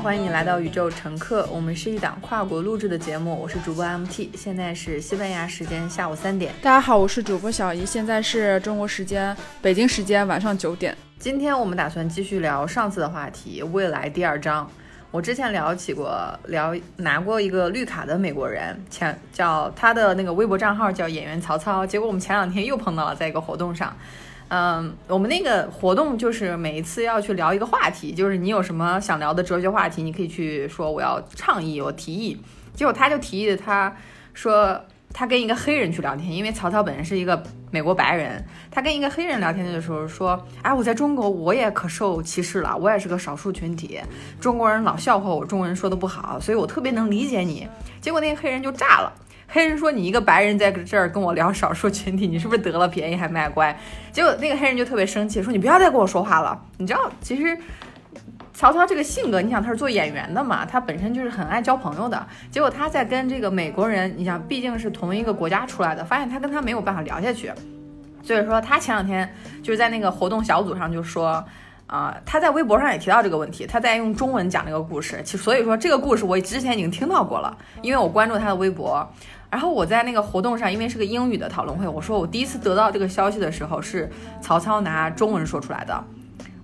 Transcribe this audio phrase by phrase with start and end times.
[0.00, 1.48] 欢迎你来到宇宙乘客。
[1.50, 6.52] 我们是一档跨国录制的节目，我是主播 MT，现在是西班牙时间下午三点。
[6.62, 10.96] 大家好，我是主播小姨，现在是中国时间北京时间晚上九点。
[11.18, 14.70] 今天我们打算继续聊上次的话题，未来第二章。
[15.10, 21.86] 我之前聊起过，聊拿过一个绿卡的美国人，前叫他的那个微博账号叫演员曹操。
[21.86, 23.96] 结果我们前两天又碰到了，在一个活动上。
[24.48, 32.40] 嗯，我们那个活动就是每一次要去聊一个话题，就是你有什么想聊的哲学话题，你可以去说我要倡议，我提议。
[32.74, 33.92] 结果他就提议，他
[34.34, 34.80] 说
[35.12, 44.00] 他跟一个黑人去聊天，因为曹操本人是一个美国白人，他跟一个黑人聊天的时候说，哎，我在中国我也可受歧视了，我也是个少数群体，
[44.40, 47.66] 中国人老笑话我中文说的不好，所以我特别能理解你。
[48.00, 49.12] 结果那个黑人就炸了。
[49.48, 53.74] 黑人说：“你一个白人在这儿跟我聊少数群体，你是不是得了便宜还卖乖？”
[54.12, 57.56] 结果那个黑人就特别生气，说：“你不要再跟我说话了。”你知道，其实
[58.52, 62.26] 曹操这个性格，你想他是做演员的嘛，他本身就是很爱交朋友的。
[62.50, 67.52] 结果他在跟这个美国人，你想毕竟是同一个国家出来的，发现他跟他没有办法聊下去。
[68.22, 71.44] 所以说他前两天就是在那个活动小组上就说。
[71.86, 75.20] 啊，他在微博上也提到这个问题，他在用中文讲这个故事。
[75.22, 79.08] 其所以说这个故事我之前已经听到过了，因为我关注他的微博。
[79.50, 86.04] 然后我在那个活动上，因为是个英语的讨论会，我说我第一次得到这个消息的时候是曹操拿中文说出来的。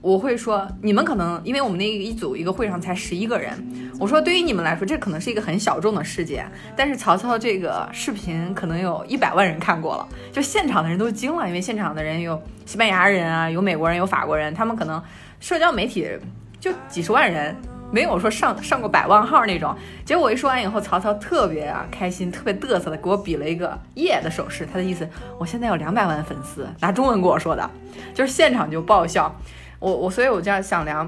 [0.01, 3.57] 我会说，你们可能因为我们那一组一个会上才十一个人，
[4.01, 6.45] 我说对于你们来说，这可能是一个很小众的事件，
[6.75, 15.01] 但是曹操这个视频可能有一百万人看过了，就现场的人都惊了，因为现场的人有西班牙人啊，有美国人，有法国人，他们可能
[15.39, 16.05] 社交媒体
[16.59, 17.55] 就几十万人，
[17.93, 19.77] 没有说上上过百万号那种。
[20.05, 27.71] 结果我一说完以后，曹操特别啊开心，特别嘚瑟的给我比了一个耶的手势，他的意思我现在有两百万粉丝，拿中文跟我说的，
[28.13, 29.33] 就是现场就爆笑。
[29.79, 31.07] 我我所以，我就要想聊，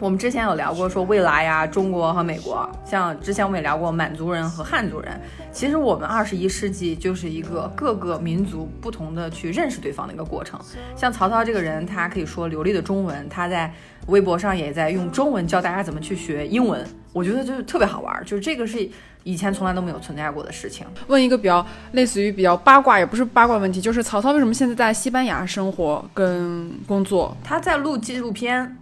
[0.00, 5.20] 我们之前有聊过说未来呀，中国和美国，像之前我们也聊过满族人和汉族人。
[5.50, 10.58] 其实我们二十一世纪就是一个各个民族不同的去认识对方的一个过程。
[10.94, 13.72] 像曹操这个人，他可以说流利的中文，他在
[14.06, 16.86] 微博上也在用中文教大家怎么去学英文。
[17.12, 18.88] 我觉得就是特别好玩，就是这个是
[19.24, 20.86] 以前从来都没有存在过的事情。
[21.08, 27.36] 问一个比较类似于比较八卦，也不是八卦问题，就是曹操为什么现在在西班牙生活跟工作？
[27.42, 28.76] 他在录纪录片，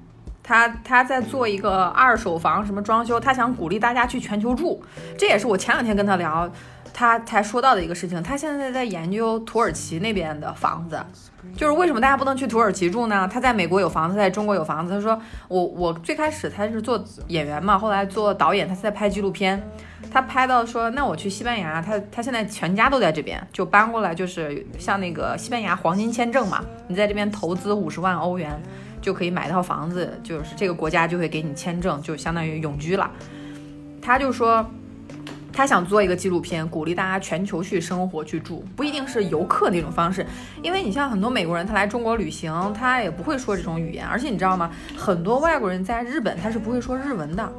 [0.47, 4.81] 他他在做一个二手房什么装修，他想鼓励大家去全球住。
[5.19, 6.49] 这也是我前两天跟他聊。
[6.99, 10.99] 他才说到的一个事情，他现在在研究土耳其那边的房子，
[11.55, 13.29] 就是为什么大家不能去土耳其住呢？
[13.31, 14.95] 他在美国有房子，在中国有房子。
[14.95, 19.63] 他说我我最开始他是做演员嘛，后来做导演，他在拍纪录片。
[20.11, 28.59] 他拍到说，那我去西班牙，他他现在全家都在这边，就搬过来，就是像那个西班牙黄金签证嘛，你在这边投资五十万欧元
[29.01, 33.11] 就可以买一套房子，就是这个国家就会给你签证，就相当于永居了。
[34.01, 34.65] 他就说。
[35.53, 40.27] 他想做一个纪录片，鼓励大家全球去生活去住，不一定是游客那种方式。
[40.63, 44.07] 因为你像很多美国人，他来中国旅行，他也不会说这种语言。
[44.07, 44.71] 而且你知道吗？
[44.95, 47.51] 很多外国人在日本，他是不会说日文的，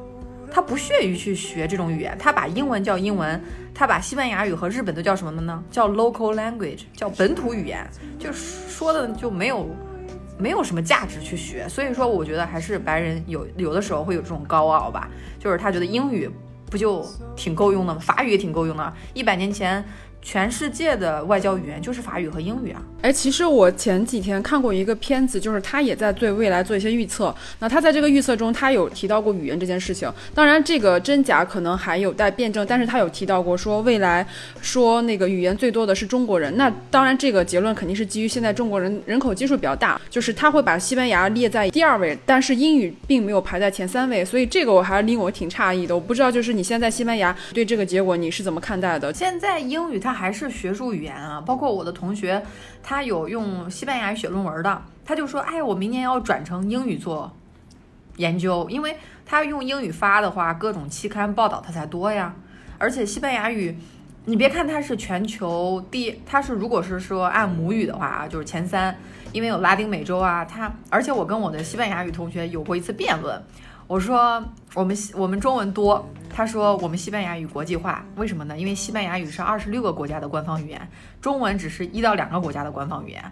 [0.52, 2.16] 他不屑于去学这种语言。
[2.20, 3.42] 他把英文叫英文，
[3.74, 5.64] 他把西班牙语和日本都叫什么呢？
[5.72, 7.84] 叫 local language，叫本土语言，
[8.20, 9.68] 就说的就没有
[10.38, 11.68] 没有什么价值去学。
[11.70, 15.10] 所以说，我觉得还是白人有有的时候会有这种高傲吧，
[15.40, 16.30] 就是他觉得英语。
[16.70, 17.02] 不就
[17.34, 18.00] 挺够用的吗？
[18.02, 18.94] 法语也挺够用的。
[19.14, 19.82] 一百年前。
[20.28, 22.82] 全世界的外交语言就是法语和英语啊！
[23.02, 27.34] 哎，其实我前几天看过一个片子，就是他也在对未来做一些预测。
[27.60, 30.12] 那他在这个预测中，他有提到过语言这件事情。
[30.36, 34.28] 当然，这个真假可能还有待辩证，但是他有提到过说未来
[34.60, 36.58] 说那个语言最多的是中国人。
[36.58, 44.26] 那当然，这个结论肯定是基于现在中国人人口基数比较大，就是他会把西班牙列在第二位，但是英语并没有排在前三位。
[44.26, 45.96] 所以这个我还令我挺诧异的。
[45.96, 49.14] 我不知道，就是你现在西班牙对这个结果你是怎么看待的？
[49.14, 50.17] 现在英语它。
[50.18, 52.44] 还是学术语言啊，包括我的同学，
[52.82, 57.32] 他有用西班牙语写论文的，他就说，哎，我明年要转成英语做
[58.16, 58.98] 研究，因为
[59.28, 62.34] 他用英语发的话，各种期刊报道他才多呀。
[62.80, 63.78] 而且西班牙语，
[64.26, 68.98] 你别看它是全球第，它是如果是说按母语的话啊，就是前三，
[69.32, 73.40] 因为有拉丁美洲啊，它，而且我跟我的西班牙语同学有过一次辩论。
[73.88, 74.44] 我说
[74.76, 78.58] 我们西我们中文多，他说我们西班牙语国际化，为什么呢？
[78.58, 80.90] 因为西班牙语是二十六个国家的官方语言，
[81.22, 83.24] 中文只是一到两个国家的官方语言。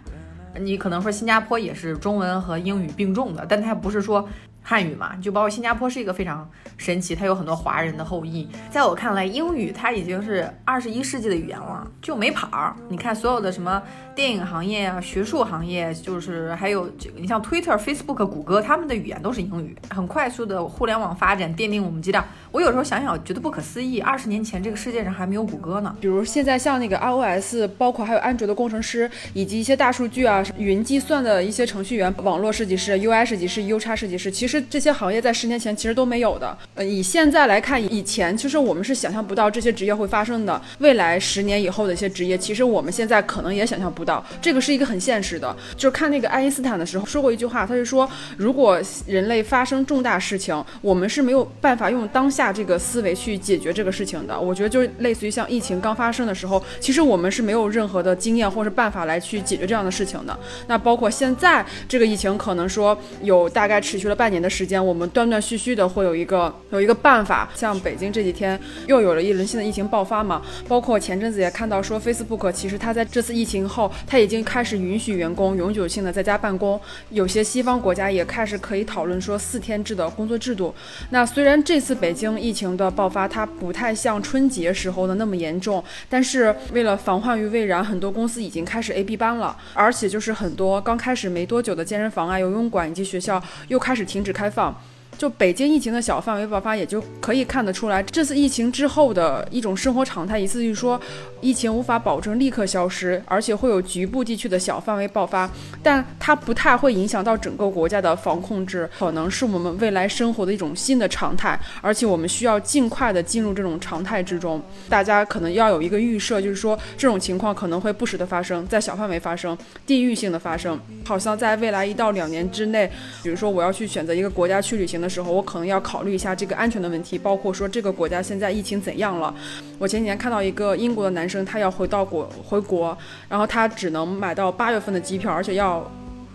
[0.58, 4.26] 你可能说新加坡也是中文和英语并重的，但它不是说
[4.68, 8.48] 汉语嘛，就包括新加坡是一个非常神奇，它有很多华人的后裔。
[8.68, 12.74] 在我看来，英语它已经是二十一世纪的语言了，就没跑儿。
[12.88, 13.80] 你看所有的什么
[14.12, 19.76] 电影行业啊、学术行业，就是还有这个，你像 Twitter、Facebook、谷歌，他们的语言都是英语。
[19.88, 22.24] 很快速的互联网发展奠定我们基调。
[22.50, 24.00] 我有时候想想，觉得不可思议。
[24.00, 25.94] 二十年前，这个世界上还没有谷歌呢。
[26.00, 34.55] 比如现在像那个 iOS，包括还有安卓的工程师，以及一些大数据啊、云计算的一些程序员、网络设计师、UI 设计师、U 叉设计师，其实。
[34.62, 36.56] 这些行业在十年前其实都没有的。
[36.74, 40.60] 呃，以现在来看，以前其实我们是想象不到这些职业会发生的。
[40.78, 44.24] 未来十年以后的一些职业，其实我们现在可能也想象不到。
[44.40, 45.54] 这个是一个很现实的。
[45.76, 54.38] 就是看那个爱因斯坦的时候说过一句话，他是说，如果人类发生重大事情，我们是没有办法用当下这个思维去解决这个事情的。
[54.38, 60.38] 我觉得就是类似于像疫情刚发生的时候，其实我们是没有任何的经验或者办法来去解决这样的事情的。
[60.66, 64.45] 那包括现在这个疫情，可能说有大概持续了半年的。
[64.48, 80.72] 时间我们断断续续的会有一个有一个办法，像北京这几天又有了一轮新的疫情爆发嘛，包括前阵子也看到说 Facebook 其实它在这次疫情后，它已经开始允许员工永久性的在家办公，有些西方国家也开始可以讨论说四天制的工作制度。
[81.10, 94.35] 那虽然这次北京疫情的爆发它不太像春节时候的那么严重，但是为了防患于未然，很多公司已经开始 A B 班了，而且就是很多刚开始没多久的健身房啊、游泳馆以及学校又开始停止。
[94.36, 94.74] 开放。
[95.18, 101.00] 就北京疫情的小范围爆发，也就可以看得出来，这次疫情之后的一种生活常态，意思就是说，
[101.40, 105.50] 疫情无法保证立刻消失，而且会有局部地区的小范围爆发，
[105.82, 114.62] 但它不太会影响到整个国家的防控制，可能是我们未来生活的一种新的常态，而且我们需要尽快的进入这种常态之中。
[114.88, 122.90] 大家可能要有一个预设，就是说这种情况可能会不时的发生，在小范围发生，地域性的发生，好像在未来一到两年之内，
[123.22, 125.05] 比如说我要去选择一个国家去旅行的。
[125.06, 129.32] 的时候，我可能要考虑一下这个安全的问题，包括说这个国家现在疫情怎样了。
[129.78, 132.96] 我前几天看到一个英国的男生，他要回到国回国，
[133.28, 135.88] 然后他只能买到八月份的机票，而且要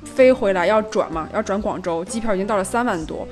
[0.05, 3.27] 飞回来要转嘛，要转广州，机票已经到了三万多，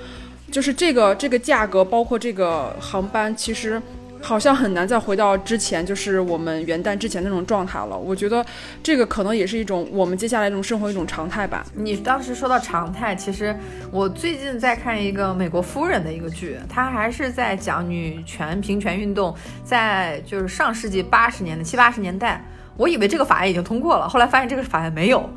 [0.52, 3.82] 就是这个这个价格，包括这个航班，其实。
[4.22, 7.98] 好像很难再回到之前，就是我们元旦之前那种状态了。
[7.98, 8.46] 我觉得
[8.84, 11.66] 这个可能也是一种我们接下来这种生活一种常态吧。
[11.74, 13.56] 你当时说到常态，其实
[13.92, 19.34] 我最近在看一个美国夫人的一个剧，它还是在讲女权平权运动，
[19.64, 22.44] 在就是上世纪八十年的七八十年代，
[22.76, 25.28] 我以为这个法案已经通过了，后来发现这个法案没有，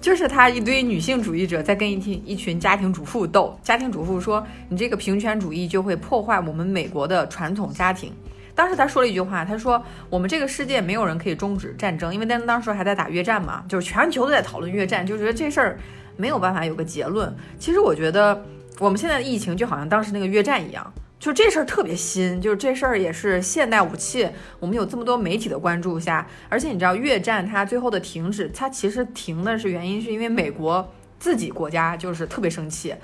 [0.00, 8.10] 就是他一堆女性主义者在跟一群一群家庭主妇斗，家庭主妇说你这个平权主义就会破坏我们美国的传统家庭。
[8.54, 15.78] 当时他说了一句话，他说：“我们这个世界没有人可以终止战争，因为当当时还在打越战嘛，就是全球都在讨论越战，就觉得这事儿
[16.16, 17.34] 没有办法有个结论。
[17.58, 18.44] 其实我觉得
[18.78, 24.28] 我们现在的疫情就好像当时那个越战一样，就这事儿特别新，就是这事儿也是现代武器。
[24.58, 32.94] 我们有这么多媒体的关注下，而且你知道越战它最后的停止，它其实停的是原因是因为美国自己国家就是特别生气，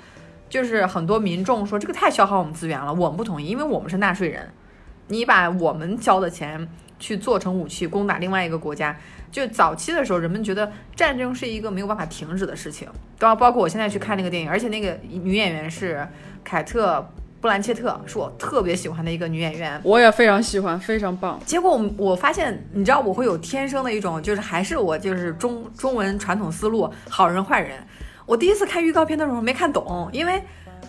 [0.49, 4.47] 就是很多民众说这个太消耗我们资源了，我们不同意，因为我们是纳税人。”
[5.07, 6.67] 你把我们交的钱
[6.99, 8.95] 去做成武器攻打另外一个国家，
[9.31, 12.87] 就早期的时候，人们觉得战争是一个没有办法停止的事情。
[13.19, 16.07] 包包括我现在去看那个电影，而且那个女演员是
[16.43, 16.99] 凯特·
[17.39, 19.79] 布兰切特，是我特别喜欢的一个女演员。
[19.83, 21.39] 我也非常喜欢，非常棒。
[21.45, 27.77] 结果我我发现，你知道我会有天生的一种，就是还是我就是中中文传统思路，好人坏人。
[28.25, 30.41] 我第一次看预告片的时候没看懂，因为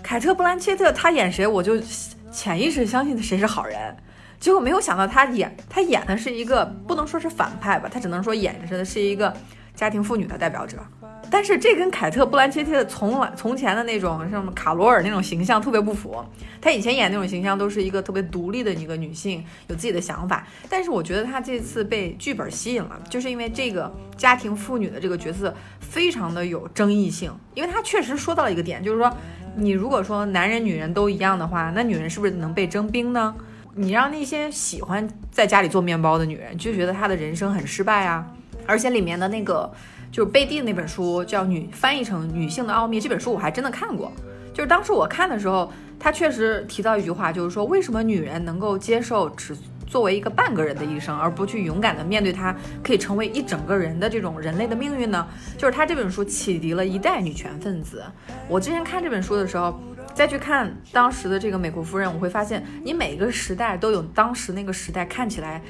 [0.02, 1.78] 凯特·布兰切特她演谁，我就
[2.32, 3.96] 潜意识相信谁是好人。
[4.40, 9.34] 结果没有想到，他演他演的是一个不能说是反派吧，他只能说演的是是一个
[9.74, 10.78] 家庭妇女的代表者。
[11.30, 16.24] 但是这跟凯特·布兰切特从来从前的那种什么卡罗尔那种形象特别不符。
[16.58, 20.46] 他以前演那种形象都是一个特别独立的一个女性，有自己的想法。
[20.70, 29.14] 但是我觉得他这次被剧本吸引了，就是因为这个家庭妇女的这个角色非常的有争议性，因为他确实说到了一个点，就是说
[29.54, 33.34] 你如果说男人女人都一样的话，那女人是不是能被征兵呢？
[33.80, 38.26] 你让那些喜欢在家里做面包的女人就觉得她的人生很失败啊！
[38.66, 39.72] 而且里面的那个
[40.10, 44.10] 就是贝蒂的那本书叫《女》，翻译成《女性的奥秘》这本书我还真的看过。
[44.52, 49.56] 就是当时我看的时候，她确实提到一句话，就是说为什么女人能够接受只
[49.86, 55.24] 作为一个半个人的一生，而不去勇敢的面对她可以成为一整个人的这种人类的命运呢？
[55.56, 58.02] 就是她这本书启迪了一代女权分子。
[58.48, 59.80] 我之前看这本书的时候。
[60.18, 65.62] 再去看当时的这个美国夫人，我会发现，你每个时代都有当时那个时代看起来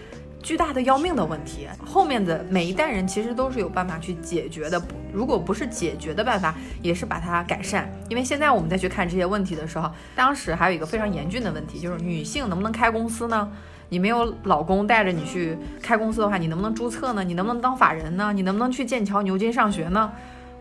[0.43, 1.69] 巨大的要命的问题。
[1.85, 7.93] 后面的每一代人其实都是有办法去解决的，如果不是解决的办法，也是把它改善。
[8.09, 13.53] 因为现在我们再去看这些问题的时候，当时还有一个非常严峻的问题，就是女性能不能开公司呢？
[13.91, 17.23] 你没有老公带着你去开公司的话，你能不能注册呢？
[17.23, 18.33] 你能不能当法人呢？
[18.33, 20.11] 你能不能去剑桥、牛津上学呢？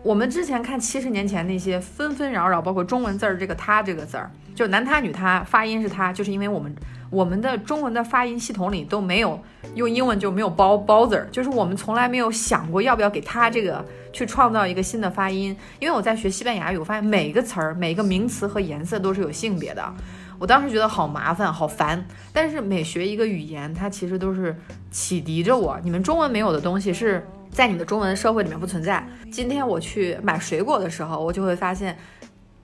[0.02, 6.74] 我们之前看七十年前那些纷纷扰扰，包括中文字儿这个“他”这个字儿，就男他女他，发音是他，就是因为我们
[7.10, 9.38] 我们的中文的发音系统里都没有
[9.74, 15.54] 用英文就没有包包字儿，就是我们从来没有想过要不要给他这个去创造一个新的发音。
[15.80, 19.94] 因为我在学西班牙语，我发现每一个词儿、每个名词和颜色都是有性别的。
[20.38, 24.56] 我当时觉得好麻烦、好烦，但是每学一个语言，它其实都是
[24.92, 25.76] 启迪着我。
[25.82, 29.06] 你们中文没有的东西，是在你的中文社会里面不存在。
[29.30, 31.96] 今天我去买水果的时候，我就会发现，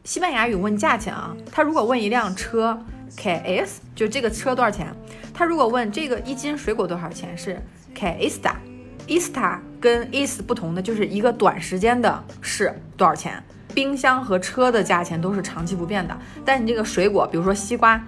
[0.04, 2.78] 西班牙语问价钱啊，他如果问一辆车
[3.16, 4.94] k s 就这个车多少钱？
[5.32, 7.60] 他如果问这个一斤水果多少钱，是
[7.94, 13.42] que esta，esta 跟 is 不同的，就是一个短时间的是多少钱？
[13.74, 18.00] 冰箱和车的价钱都是长期不变的，但你这个水果，比如说西瓜，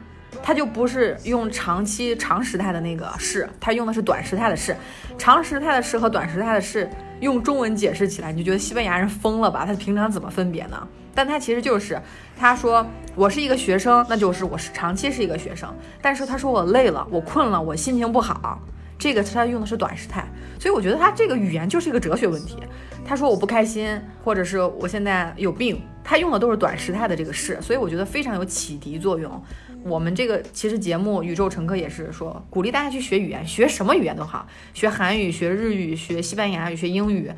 [0.43, 4.77] 它就不是用长期长时态的那个是，它用的是短时态的是。
[5.19, 6.89] 长时态的是和短时态的是
[7.21, 9.65] 用中文解释起来，你就觉得西班牙人疯了吧？
[9.67, 10.87] 他平常怎么分别呢？
[11.15, 12.01] 但他其实就是，
[12.39, 15.75] 他说我是一个学生，那就是我是长期是一个学生。
[16.03, 18.61] 但是他说我累了，我困了，我心情不好，
[18.99, 20.27] 这个他用的是短时态。
[20.61, 22.59] 所以我觉得他这个语言就是一个哲学问题。
[23.07, 29.43] 他说我不开心，或者是我现在有病，他用的都是短时态的这个是，所以我觉得非常有启迪作用。
[29.89, 37.31] 我们这个其实节目《宇宙乘客》也是说鼓励大家去学语言，学什么语言都好，学韩语、学日语、学西班牙语、学英语，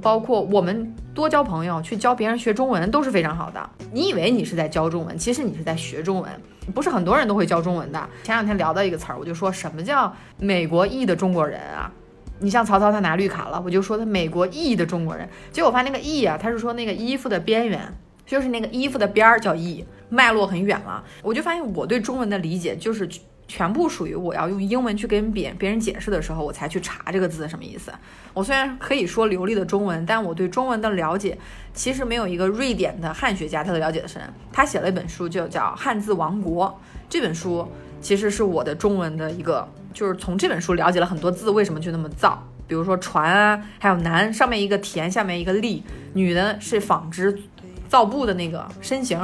[0.00, 3.70] 包括我们多交朋友，去教别人学中文都是非常好的。
[3.92, 6.30] 你以为你是在教中文，其实你是在学中文，
[6.74, 8.08] 不是很多人都会教中文的。
[8.22, 11.92] 前两天聊到一个词儿，我就说什么叫美国裔的中国人啊？
[12.38, 15.28] 你像曹操，他拿绿卡了，我就说他美国裔的中国人。
[15.52, 17.80] 结果我发现那个裔啊，他是说那个衣服的边缘，
[18.26, 21.02] 就是那个衣服的边儿叫裔，脉络很远了。
[21.22, 23.08] 我就发现我对中文的理解就是
[23.48, 27.90] 全部属于我要用英文去跟别别人解释的时候，我才去查这个字什么意思。
[28.34, 31.36] 我虽然可以说流利的中文，但我对中文的了解
[31.72, 34.20] 其实没有一个瑞典的汉学家他的了解的深。
[34.52, 36.66] 他写了一本书，就叫《汉字王国》。
[37.08, 37.66] 这本书
[38.00, 39.66] 其实是我的中文的一个。
[39.92, 45.82] 就是从这本书了解了很多字为什么就那么造，比如说船啊，还有男上面一个田，下面一个立，
[46.14, 47.38] 女的是纺织
[47.88, 49.20] 造布的那个身形，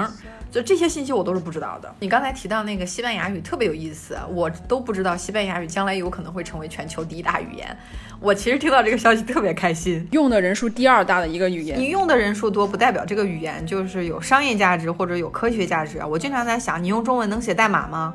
[0.50, 1.94] 就这些信息我都是不知道的。
[2.00, 7.76] 你刚才提到那个西班牙语特别有意思，我都不知道西班牙语将来有可能会成为全球第一大语言。
[8.20, 11.78] 我其实听到这个消息特别开心，用的人数第二大的一个语言。
[11.78, 16.00] 你用的人数多不代表这个语言就是有商业价值或者有科学价值。
[16.04, 18.14] 我经常在想，你用中文能写代码吗？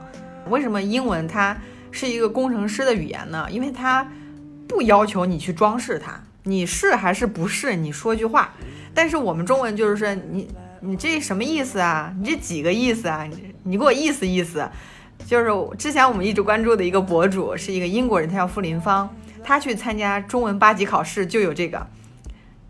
[0.50, 1.56] 为什么英文它？
[1.96, 4.04] 是一个工程师的语言呢，因为它
[4.68, 7.76] 不要求你去装饰它，你是还是不是？
[7.76, 8.52] 你说句话。
[8.96, 10.50] 但是我们中文就是说，你
[10.86, 12.14] 你这什么意思啊？
[12.20, 13.24] 你这几个意思啊？
[13.24, 14.70] 你你给我意思意思。
[15.26, 19.10] 就是之前我们一直关注的一个博主，是一个英国人，他叫傅林芳，
[19.42, 21.88] 他去参加中文八级考试就有这个，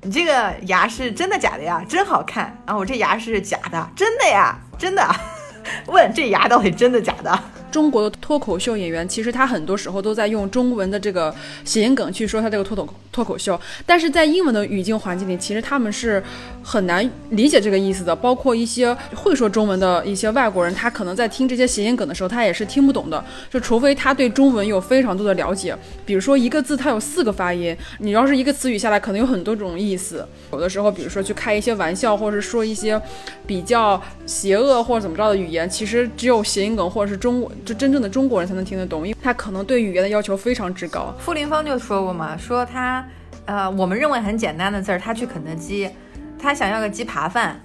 [0.03, 1.84] 你这个牙是真的假的呀？
[1.89, 2.55] 真好看。
[2.65, 4.55] 啊我这牙是假的，真的呀？
[4.77, 5.03] 真的？
[5.88, 7.43] 问这牙到底真的假的？
[7.74, 11.34] 中国的脱口秀演员，其实他很多时候都在用中文的这个
[11.65, 16.24] 谐音梗去说他这个脱口脱口秀，但是在英文的语境环境里，其实他们是
[16.62, 18.15] 很难理解这个意思的。
[18.15, 23.25] 包括一些会说中文的一些外国人，他可能在听这些谐音梗的时候，他也是听不懂的。
[23.50, 25.75] 就除非他对中文有非常多的了解，
[26.06, 30.24] 比如说一个字它有四个发音，你要是一个词语下来，可能有很多种意思。
[30.51, 33.01] 有的时候，比如说去开一些玩笑，或者是说一些
[33.48, 37.51] 比较邪恶或者怎么着的语言，其实只有谐音梗或者是中文。
[37.65, 41.13] 就真正的中国人才能听得懂，因为他可能对语言的要求非常之高。
[41.20, 43.05] 傅林芳就说过嘛，说他，
[43.46, 45.89] 呃，我们认为很简单的字儿，他去肯德基，
[46.38, 47.60] 他想要个鸡扒饭，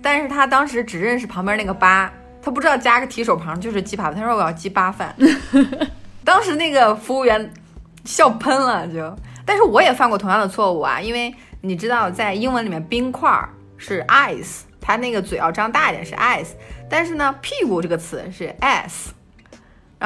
[0.00, 5.14] 但是他当时只认识旁边那个八，他不知道加个提手旁就是鸡扒饭，他说我要鸡扒饭，
[6.24, 7.52] 当时那个服务员
[8.04, 9.14] 笑喷了就。
[9.44, 13.30] 但是我也犯过同样的错误啊，因为你知道在英文里面冰块
[13.76, 16.48] 是 ice，他那个嘴要张大一点是 ice，
[16.88, 19.12] 但是呢屁股这个词是 s。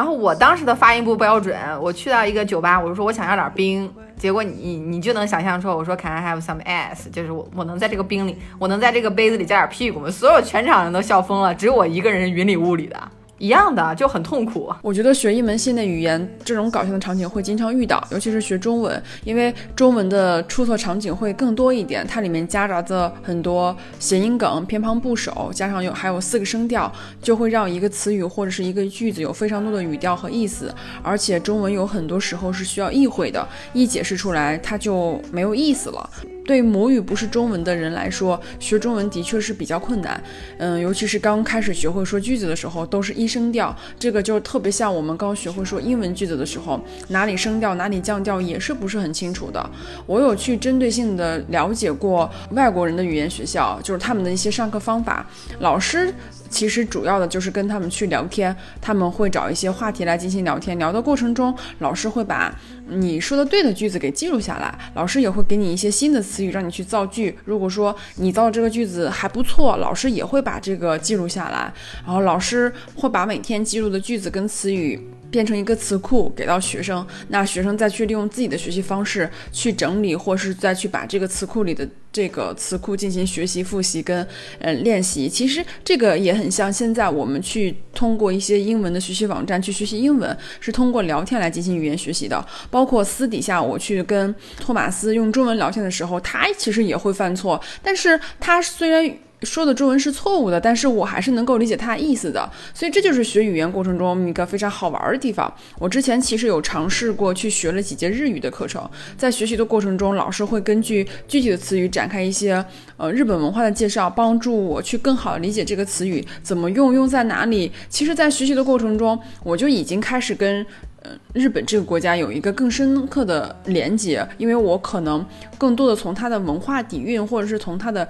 [0.01, 7.11] 然后我当时的发音不标准，我去到一个酒吧，我就说我想要点冰，结果你你就能想象出，我说 Can I have some ice？
[7.13, 10.11] 就是我我能在这个冰里，我能在这个杯子里加点屁股吗？
[10.11, 12.99] 所有全场人都笑疯了，只有我一个人云里雾里的。
[13.41, 14.71] 一样的，就很痛苦。
[14.83, 26.93] 我觉得学一门新的语言，这种搞笑的场景会经常遇到，尤其是学中文，因为中文的出错场景会更多一点，它里面夹杂着很多谐音梗、偏旁部首，加上有还有四个声调，
[27.23, 30.73] 就会让一个词语或者是一个句子有非常多的语调和意思。
[31.03, 36.11] 而且中文有很多时候是需要意会的，一解释出来它就没有意思了。
[36.51, 40.21] 对母语不是中文的人来说，学中文的确是比较困难。
[40.59, 49.65] 嗯，尤其是刚开始学会说句子的时候，都是一声调，这个就特别像我们刚学会说英文句子的时候，哪里升调哪里降调也是不是很清楚的。
[50.07, 55.25] 我有去针对性的了解过外国人的语言学校，就是他们的一些上课方法，
[55.61, 56.13] 老师。
[56.51, 60.77] 其实主要的就是跟他们去聊天，他们会找一些话题来进行聊天。
[60.79, 62.55] 聊的过程中，老师会把
[62.89, 67.39] 你说的对的句子给记录下来，老师也会给你一些新的词语让你去造句。
[67.45, 71.73] 如果说你造的这个句子还不错，老师也会把这个记录下来，
[72.05, 75.01] 然后老师会把每天记录的句子跟词语。
[75.31, 84.27] 变成一个词库给到学生，那学生再去利用自己的学习方式去整理，或是再去把这个词库里的这个词库进行学习、复习跟
[84.59, 85.29] 嗯练习。
[85.29, 92.45] 其实这个也很像现在我们去通过一些英文的学习网站去学习英文，是通过聊天来进行语言学习的。
[92.71, 99.17] 包括私底下我去跟托马斯用中文聊天的时候，他其实也会犯错，但是他虽然。
[99.43, 105.53] 说的中文是错误的，但是我还是能够理解他意思的，所以这就是学语言过程中一个非常好玩的地方。
[105.79, 112.65] 我之前其实有尝试过去学了几节日语的课程，在学习的过程中，老师会根据具体的词语展开一些
[112.97, 117.73] 呃日本文化的介绍，帮助我去更好的理解这个词语怎么用，用在哪里。
[117.89, 120.65] 其实，在学习的过程中，我就已经开始跟
[121.03, 125.25] 呃日本这个国家有一个更深刻的连接，因为我可能
[125.57, 128.07] 更多的从它的文化底蕴，或者是从它的。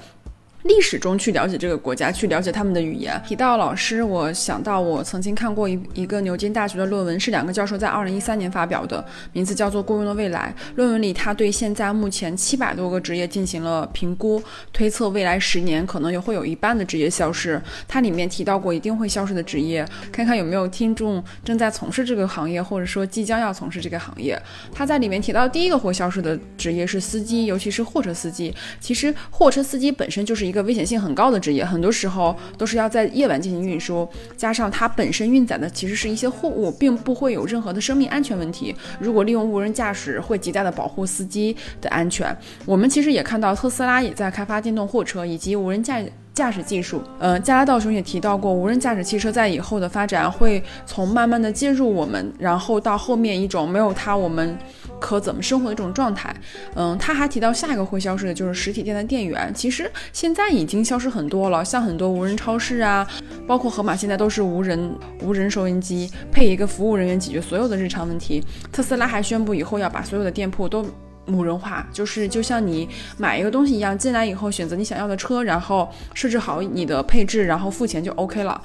[0.65, 3.21] 历史中去了解这个国家，去了解他们的语言。
[3.27, 10.55] 提到老师，我想到我曾经看过一一个牛津大学的论文，是两个教授在二零一三年发表的，名字叫做《雇佣的未来》。
[10.77, 17.61] 论文里，他对现在目前七百多个职业进行了评估，推测未来十年可能也会有一半的职业消失。
[17.89, 24.41] 它里面提到过一定会消失的职业，看看有没有听众正在从事这个行业，或者说即将要从事这个行业。
[24.75, 28.55] 他在里面提到第一个会消失的职业是司机，尤其是货车司机。
[28.79, 38.75] 其实货车司机本身就是一个危险性很高的职业，很多时候都是要在夜晚进行运输，加上它本身运载的其实是一些货物，并不会有任何的生命安全问题。
[38.99, 42.37] 如果利用无人驾驶，会极大的保护司机的安全。
[42.67, 46.03] 我们其实也看到特斯拉也在开发电动货车以及无人驾
[46.35, 47.01] 驾驶技术。
[47.21, 54.59] 嗯，加拉道雄也提到过，无人驾驶汽车在以后的发展会从慢慢的介入我们，然后到后面一种没有它我们。
[55.01, 56.33] 可怎么生活的这种状态，
[56.75, 59.53] 嗯，他还提到下一个会消失的就是实体店的店员。
[59.55, 63.05] 其实现在已经消失很多了，像很多无人超市啊，
[63.47, 68.45] 包括盒马现在都是无人无人收银机，配一个服务人员解决所有的日常问题。
[68.71, 70.87] 特斯拉还宣布以后要把所有的店铺都
[71.27, 78.61] 无人化，就是就像你买一个东西一样，进来以后选择你想要的车，然后设置好你的配置，然后付钱就 OK 了。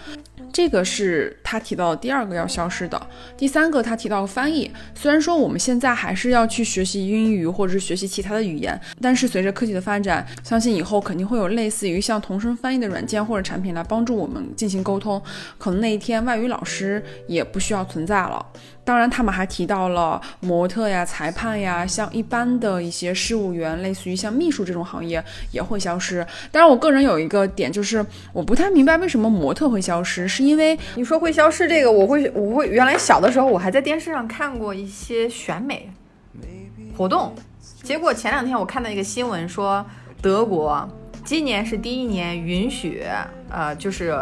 [0.52, 3.00] 这个是他提到的第二个要消失的，
[3.38, 4.72] 第三个他提到翻译。
[4.94, 15.22] 虽然说我们现在还是要去学习英语或者是学习其他的语言，但是随着科技的发展，相信以后肯定会有类似于像同声翻译的软件或者产品来帮助我们进行沟通。
[15.58, 18.46] 可能那一天外语老师也不需要存在了。
[18.86, 25.22] 当然，他们还提到了模特呀、裁判呀，像一般的一些事务员，类似于像秘书这种行业
[25.52, 26.26] 也会消失。
[26.52, 35.90] 当然，我个人有一个点，就是我不太明白为什么模特会消失，是因为你说会消失这个，我会我会原来小的时候我还在电视上看过一些选美
[36.96, 37.34] 活动，
[37.82, 39.84] 结果前两天我看到一个新闻说，
[40.22, 40.88] 德国
[41.24, 43.04] 今年是第一年允许
[43.50, 44.16] 呃就是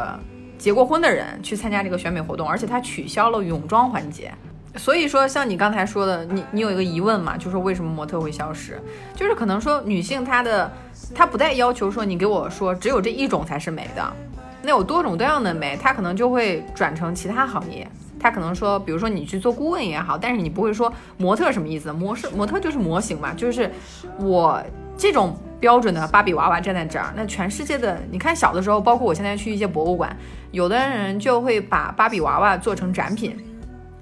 [0.58, 4.32] 结过婚的人去参加这个选美活动，而且他取消了泳装环节。
[4.76, 8.80] 所以说，像你刚才说的，你你有一个疑问嘛，就是为什么模特会消失？
[9.14, 10.72] 就是可能说女性她的
[11.14, 14.14] 她不再要求说你给我说只有这一种才是美的，
[14.64, 17.88] 那有多种多样的美，她可能就会转成其他行业。
[18.20, 21.92] 她可能说，比如说你去做顾问也好，但是你不会说模特什么意思？
[21.92, 23.70] 模式模特就是模型嘛，就是
[24.18, 24.60] 我
[24.98, 30.16] 这种标准的芭比娃娃站在这儿，那全世界的你看小的时候，包括我现在去一些博物馆，
[30.52, 33.38] 有的人就会把芭比娃娃做成展品。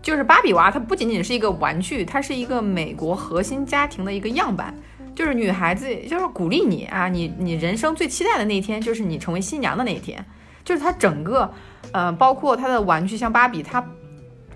[0.02, 4.74] 就是芭比娃，它不仅仅是一个玩具，它是一个美国核心家庭的一个样板。
[5.14, 10.26] 就是女孩子，就是鼓励你啊，你你人生最期待的那一天，就是你成为新娘的那一天。
[10.64, 11.52] 就是它整个，
[11.92, 13.86] 呃，包括它的玩具，像芭比，它，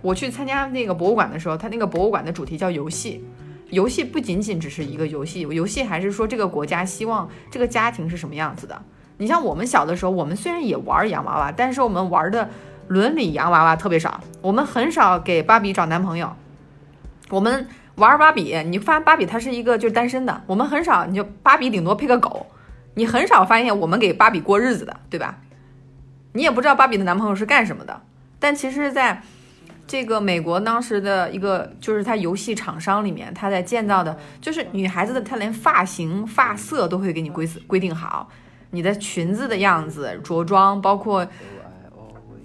[0.01, 3.23] 我去参加那个博物馆的时候，它那个博物馆的主题叫游戏。
[3.69, 8.81] 游戏不仅仅只是一个游戏，游戏还是说这个国家希望这个家庭是什么样子的。
[9.17, 12.49] 你像我们小的时候，我们虽然也玩洋娃娃，但是我们玩的。
[12.87, 16.33] 伦理洋娃娃特别少，我们很少给芭比找男朋友。
[17.29, 22.45] 我们玩芭比，你发现芭比它是一个就是单身的，我们很少，你就芭比顶多配个狗，
[22.93, 25.37] 你很少发现我们给芭比过日子的，对吧？
[26.33, 28.01] 你也不知道芭比的男朋友是干什么的，
[28.39, 29.21] 但其实，在
[29.87, 38.27] 这个美国当时的一个就是它游戏厂商里面，他在建造的，就是女孩子的，她连发型、发色都会给你规规定好，
[38.71, 41.25] 你的裙子的样子、着装，包括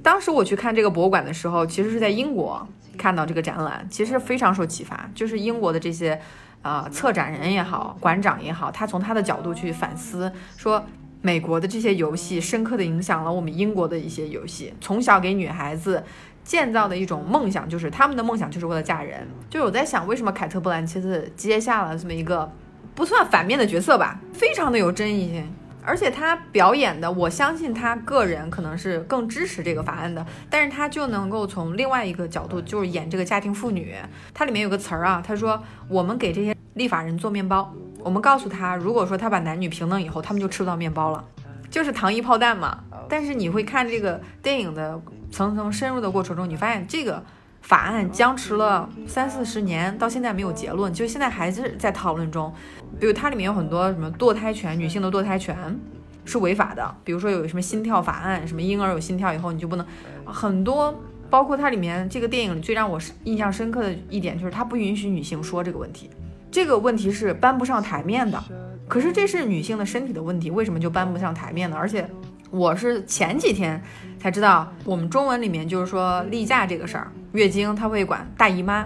[0.03, 2.67] 当时我去看这个博物馆的时候，其实是在英国
[2.99, 6.21] 看到这个展览，其实非常受启发，就是英国的这些
[6.63, 10.85] 啊策展人也好，馆长也好，他从他的角度去反思说。
[11.23, 16.03] 美国的这些游戏深刻的影响了我们英国的一些游戏，从小给女孩子
[16.43, 19.29] 建造的一种梦想，就是他们的梦想就是为了嫁人。
[19.51, 22.51] 就是我在想，为什么凯特·布兰切特接下了这么一个
[22.95, 25.47] 不算反面的角色吧，非常的有争议性。
[25.91, 33.97] 而且他表演的，我相信他个人可能是更支持这个法案的，但是他就能够从另外一个角度，就是演这个家庭妇女。
[34.33, 37.75] 它里面有个词儿啊，他说我们给这些立法人做面包。
[38.05, 41.25] 我们告诉他，如果说他把男女平等以后，他们就吃不到面包了，
[41.69, 42.85] 就是糖衣炮弹嘛。
[43.09, 47.21] 但是你会看这个电影的层层深入的过程中，你发现这个
[47.63, 52.55] 法案僵持了三四十年，到现在没有结论，就现在还是在讨论中。
[52.99, 55.79] 比如它里面有很多什么堕胎权，女性的堕胎权
[56.25, 56.95] 是违法的。
[57.05, 59.87] 比如说有什么心跳法案，什么婴儿有心跳以后你就不能，
[60.25, 60.99] 很多
[61.29, 66.11] 包括它里面这个电影里最让我印象深刻的一点就是它不允许女性说这个问题。
[66.51, 68.43] 这个问题是搬不上台面的，
[68.89, 71.77] 可是这是女性的身体的问题，为什么就搬不上台面呢？
[71.79, 72.05] 而且
[72.51, 73.81] 我是前几天
[74.19, 78.85] 才知道，我们中文里面就是说例假这个事儿，月经它会管大姨妈，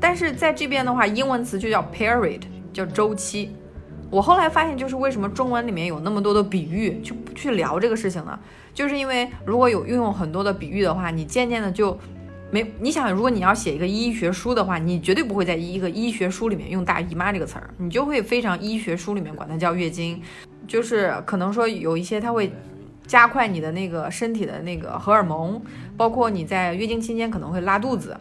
[0.00, 2.40] 但是在这边的话，英文词就叫 period，
[2.78, 3.50] 叫周期。
[4.10, 8.38] 我后来发现，就是为什么中文里面有那么多的比喻去去聊这个事情呢？
[8.72, 11.98] 就是因为如果有运用很多的比喻的话，你渐渐的就。
[12.50, 20.18] 没，你想，如果你要写一个医学书的话，你绝对不会在一个医学书里面用“大姨妈”这个词儿，你就会非常医学书里面管它叫月经，
[20.66, 22.50] 就是可能说有一些它会
[23.06, 25.60] 加快你的那个身体的那个荷尔蒙，
[25.94, 28.16] 包括你在月经期间可能会拉肚子，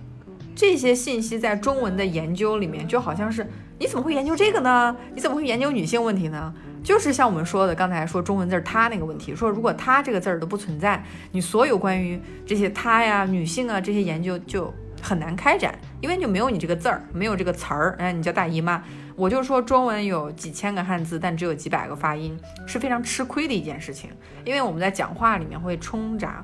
[0.54, 3.48] 这些信息在中文的研究里面就好像是
[3.80, 4.96] 你怎么会研究这个呢？
[5.14, 6.54] 你怎么会研究女性问题呢？
[6.84, 17.96] 就是像我们说的，刚才说中文字儿“她”那个问题，说如果“她”这个字儿都不存在，你所有关于这些“她”呀、女性啊这些研究就很难开展，因为就没有你这个字儿，没有这个词儿。
[18.00, 18.82] 哎，你叫大姨妈，
[19.16, 24.10] 我就说中文有几千个汉字，但只有几百个发音，是非常吃亏的一件事情。
[24.44, 26.44] 因为我们在讲话里面会充杂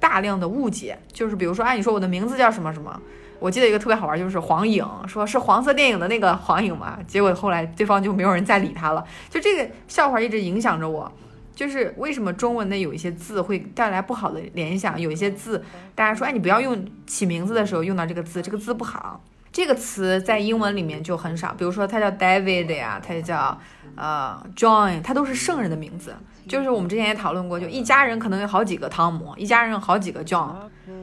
[0.00, 3.00] 大量的误解，就是比如说，哎，你说我的名字叫什么什么。
[3.42, 9.04] 我记得一个特别好玩，就是黄影，说是黄色电影的那个黄影嘛，结果后来对方就没有人再理他了。
[9.28, 11.10] 就这个笑话一直影响着我，
[11.52, 15.60] 就是为什么中文的有一些字会带来不好的联想，有一些字
[15.96, 19.20] 大家说，哎，你不要用起名字的时候用到这个字，这个字不好。
[19.50, 23.58] 这个词在英文里面就很少，比如说他叫 David 呀，他就叫
[23.96, 26.14] 呃 John，他都是圣人的名字。
[26.48, 30.50] 就是我们之前也讨论过，就一家人可能有好几个汤姆，一家人有好几个 John。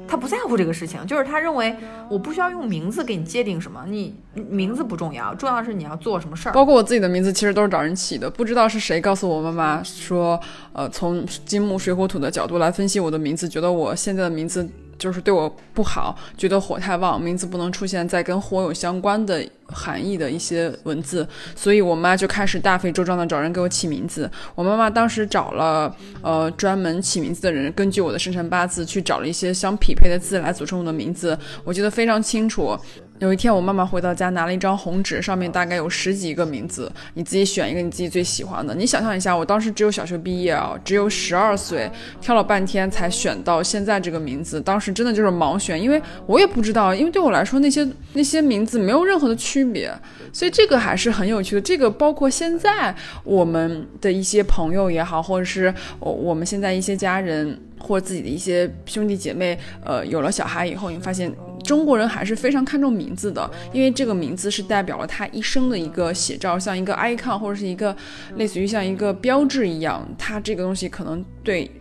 [0.08, 1.76] 他不在乎这个事情，就是他认为
[2.10, 6.52] 我不需要用名字给你界定什么，你名字不重要，重要的是你要做什么事儿。
[6.52, 10.40] 包括我自己的名字，其实都是找人起的，不知道是谁告诉我妈妈说，
[10.74, 14.68] 呃，从金木水火土的角度来分析我的名字，觉得我现在的名字。
[14.98, 24.30] 就是对我不好，觉得火太旺，名字不能出现在跟火有相关的含义的一些文字，所以我妈就开始大费周章的找人给我起名字。
[24.56, 32.78] 我妈妈当时找了呃专门起名字的人，根据我的生辰八字去找了一些相匹配的字来组成我的名字，我记得非常清楚。
[33.20, 38.74] 有一天，我妈妈回到家，拿了一张红纸，上面大概有十几个名字，你自己选一个你自己最喜欢的。
[38.74, 44.62] 你想象一下，我当时只有小学毕业啊，只有十二岁，挑了半天才选到现在这个名字。
[44.62, 49.94] 当时真的就是盲选，因为我也不知道，因为对我来说那些那些名字没有任何的区区别，
[50.34, 51.62] 所以这个还是很有趣的。
[51.62, 57.60] 这个包括现在我们的一些朋友也好，或者是我我们现在一些家人。
[57.82, 67.96] 或者自己的一些兄弟姐妹，呃，有了小孩以后，你发现中国人还是非常看重名字的，因为这个名字是代表了他一生的一个写照，像一个 icon 或者是一个
[68.36, 71.72] 类似于像一个标志一样，它这个东西可能对。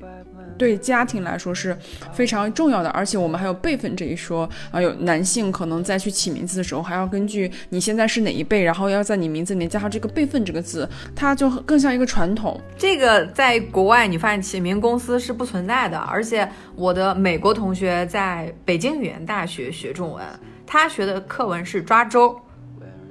[0.59, 1.75] 对家庭来说是
[2.13, 12.61] 非常重要的，而且我们还有辈分这一说啊，有男性可能在去起名字的时候，还要根据你现在是哪一辈，然后要在你名字里面加上这个辈分这个字，它就更像一个传统。
[12.77, 20.25] 这个在国外你发现起名公司是不存在的，而且我的美国同学在北京语言大学学中文，
[20.67, 22.37] 他学的课文是抓周，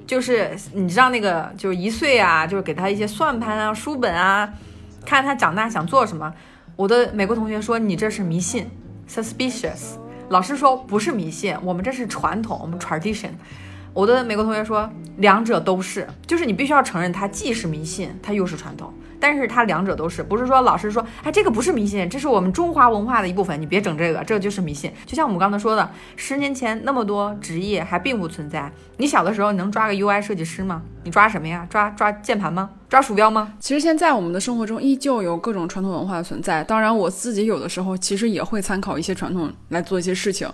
[0.06, 4.52] 就是你知道那个就是一岁啊，就是给他一些算盘啊、书本啊，
[5.06, 6.34] 看他长大想做什么。
[6.78, 8.68] 我的美国同学说：“你这是迷信
[9.10, 9.96] ，suspicious。
[10.30, 13.32] 老师说不是迷信，我们这是传统，我们 tradition。
[13.96, 14.88] 我的美国同学说
[15.18, 18.94] 两者都是，就是你必须要承认它既是迷信，它又是传统。
[19.20, 24.92] 但是它两者都是，不是说老师说，哎，这个不是迷信，这是我们中华文化的一部分，你别整这个，这就是迷信。
[25.06, 28.72] 就像我们刚才说的，十年前那么多职业还并不存在。
[28.98, 30.82] 你小的时候，能抓个 UI 设计师吗？
[31.04, 31.66] 你抓什么呀？
[31.70, 32.70] 抓抓键盘吗？
[32.90, 33.54] 抓鼠标吗？
[33.60, 36.64] 其实现在我们的生活中依旧有各种传统文化的存在。
[36.64, 40.50] 当然，我自己有的时候其实也会参考一些传统来做一些事情。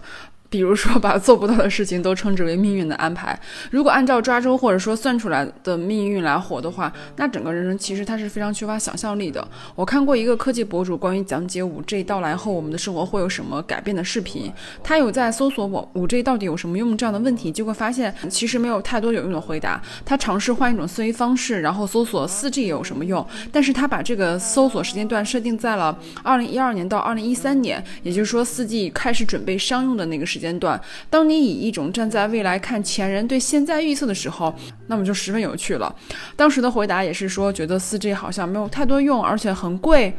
[0.54, 3.38] 比如说，把做不到的事情都称之为命运的安排。
[3.72, 9.48] 如果按照抓周或者说算出来的命运来活的话，那整个人生其实它是非常缺乏想象力的。
[9.74, 19.82] 我看过一个科技博主关于讲解五 G 到来后我们的生活会有什么改变的视频，他有在搜索我五 G 到底有什么用这样的问题，结果发现其实没有太多有用的回答。
[20.06, 30.43] 他尝试换一种思维方式，然后搜索四 G 有什么用，但是他把这个搜索时间段设定在了二零一二年到二零一三年，也就是说四 G 开始准备商用的那个时间。
[30.44, 30.80] 间段，
[31.10, 34.54] 当你以一种站在未来看前人对现在预测的时候，
[34.88, 35.96] 那么就十分有趣了。
[36.36, 40.14] 当时的回答也是说，觉得四 G 好像没有太多用，而且很贵。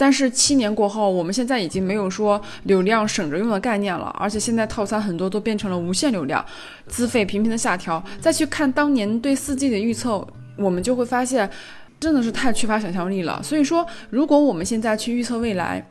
[0.00, 6.44] 但是七年过后，我们现在已经没有说流量省着用的概念了，而且现在套餐很多都变成了无限流量，
[6.86, 8.02] 资费频频的下调。
[8.20, 10.24] 再去看当年对四 G 的预测，
[10.56, 11.50] 我们就会发现，
[11.98, 13.42] 真的是太缺乏想象力了。
[13.42, 15.84] 所以说，如果我们现在去预测未来，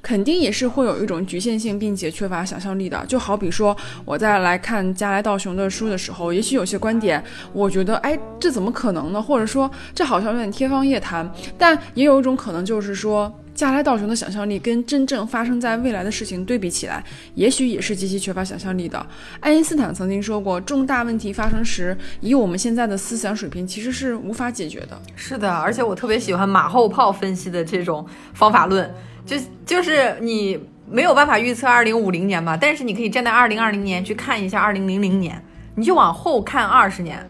[0.00, 3.04] 肯定也是会有一种局限性，并且缺乏想象力的。
[3.06, 9.20] 就好比说，我在来看加来道雄的书的时候，也许有些观点，我觉得，哎，这怎么可能呢？
[9.20, 11.28] 或者说，这好像有点天方夜谭。
[11.58, 17.02] 但也有一种可能，就是说，加来道雄的想象力跟真正发生在未来的事情对比起来，
[17.34, 19.04] 也许也是极其缺乏想象力的。
[19.40, 24.96] 爱因斯坦曾经说过，重大问题发生时，以我们现在的思想水平，其实是无法解决的。
[25.16, 28.88] 是的，而且我特别喜欢马后炮分析的这种方法论。
[29.28, 29.36] 就
[29.66, 37.28] 就是你没有办法预测二零五零年嘛，但是你可以站在二零二零年去看一下二零零零年，你就往后看二十年。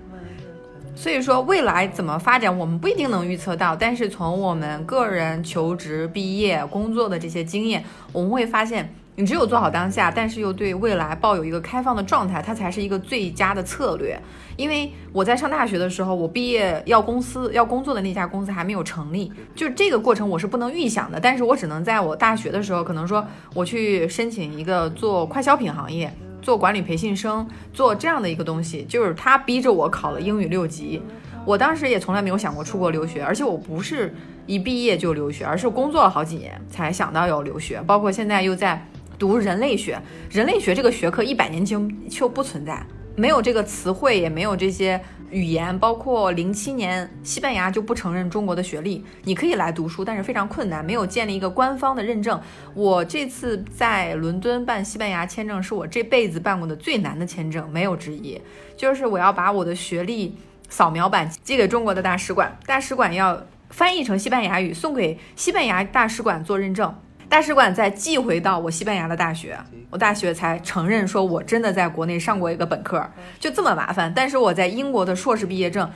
[0.95, 8.95] 所以说未来怎么发展，我们不一定能预测到，但是从我们个人求职、毕业、工作的这些经验，我们会发现。
[9.19, 14.17] 你只有做好当下，但是又对未来抱有一个开放的状态，它才是一个最佳的策略。
[14.55, 21.19] 因为我在上大学的时候，我毕业要公司要工作的那家公司还没有成立，就这个过程我是不能预想的。
[21.19, 26.09] 但是我只能在我大学的时候，可能说我去申请一个做快消品行业，
[26.41, 31.03] 做管理培训生，做这样的一个东西，就是他逼着我考了英语六级。
[31.45, 34.15] 我当时也从来没有想过出国留学，而且我不是
[34.47, 38.81] 一毕业就留学，而是工作了好几年才想到要留学，包括现在又在。
[39.19, 40.01] 读人类学，
[40.31, 42.81] 人类学这个学科一百年前就不存在，
[43.17, 45.01] 没有这个词汇，也没有这些
[45.31, 45.77] 语言。
[45.79, 52.41] 包括零七年，西班牙就不承认中国的学历，你可以来读书，但是非常困难，没有建立一个官方的认证。
[52.75, 58.41] 我这次在伦敦办西班牙签证，是我这辈子办过的最难的签证，没有之一。
[58.77, 60.37] 就是我要把我的学历
[60.69, 66.95] 扫描版寄给中国的大使馆，大使馆要翻译成西班牙语，送给西班牙大使馆做认证。
[67.29, 69.59] 大使馆再寄回到我西班牙的大学，
[69.91, 73.07] 我大学才承认说我真的在国内上过一个本科，
[73.39, 74.11] 就这么麻烦。
[74.15, 75.89] 但是我在英国的硕士毕业证，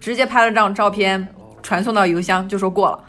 [0.00, 1.26] 直接拍了张照片
[1.62, 3.04] 传送到邮箱就说过了。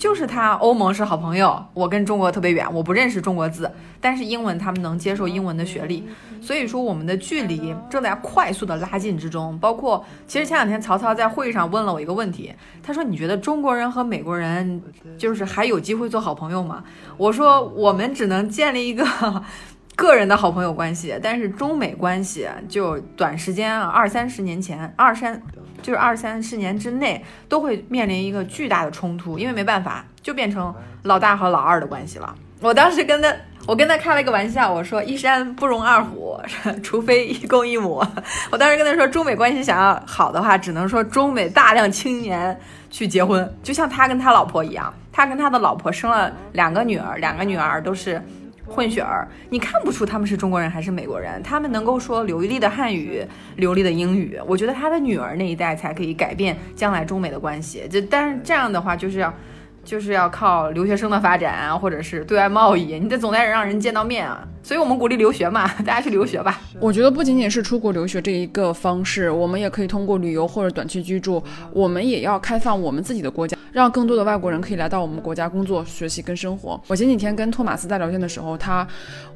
[0.00, 6.08] 就是他，欧盟是好朋友，我跟中国特别远，我不认识中国字，但是英文他们能接受英文的学历，
[6.40, 9.58] 所以说我们的距离正在快速的拉近之中。
[9.58, 12.50] 包括其实前两天曹操在会议上问了我一个问题，
[12.82, 14.82] 他说你觉得中国人和美国人
[15.18, 16.82] 就是还有机会做好朋友吗？
[17.18, 19.04] 我说我们只能建立一个
[19.94, 25.42] 个人的好朋友关系，但是中美关系就短时间二三十年前二三。
[25.82, 32.34] 就是二三十年之内都会面临一个巨大的冲突，因为没办法，就变成老大和老二的关系了。
[32.60, 33.34] 我当时跟他，
[33.66, 36.38] 我跟他开了一个玩笑，我说一山不容二虎，
[36.82, 38.04] 除非一公一母。
[38.50, 42.58] 我当时跟他说，中美关系想要好的话，只能说中美大量青年
[42.90, 48.22] 去结婚，就像他跟他老婆一样，他跟他的老婆生了两个女儿，两个女儿都是。
[48.70, 51.42] 混血儿，你看不出他们是中国人还是美国人。
[51.42, 57.86] 他们能够说流利的汉语、流利的英语，我觉得他的女儿那一代才可以改变将来中美的关系。
[57.90, 59.34] 就但是这样的话，就是要
[59.82, 64.46] 就是要靠留学生的发展啊，或者是对外贸易，你得总得让人见到面啊。
[64.70, 66.60] 所以我们鼓励留学嘛， 大家去留学吧。
[66.78, 73.58] 我觉得不仅仅是出国留学这一个方式，我们也可以通过旅游或者短期居住，我们也要开放我们自己的国家。
[73.72, 76.80] 让更多的外国人可以来到我们国家工作、学习跟生活。
[76.88, 78.86] 我前几天跟托马斯在聊天的时候，他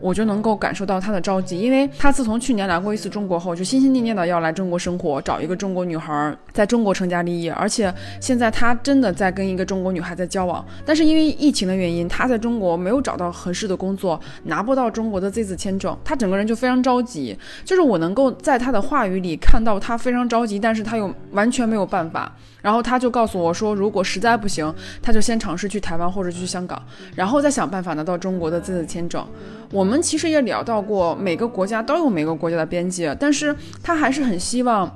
[0.01, 17.37] 我就能够感受到他的着急，因为他自从去年来过一次中国后，就心心念念的要来中国生活，找一个中国女孩在中国成家立业，而且现在他真的在跟一个中国女孩在交往，但是因为疫情的原因，他在中国没有找到合适的工作，拿不到中国的的 Z 字签证，他整个人就非常着急。
[17.65, 22.31] 就是我能够在他的话语里看到他非常着急，但是他又完全没有办法。
[22.61, 26.81] 然后他就告诉我说，如果实在不行，他就先尝试去台湾或者去香港，
[27.15, 29.27] 然后再想办法拿到中国的 Z 字签证。
[29.71, 34.91] 我们其实也聊到过，每个国家都有每个国家的边界，但是他还是很希望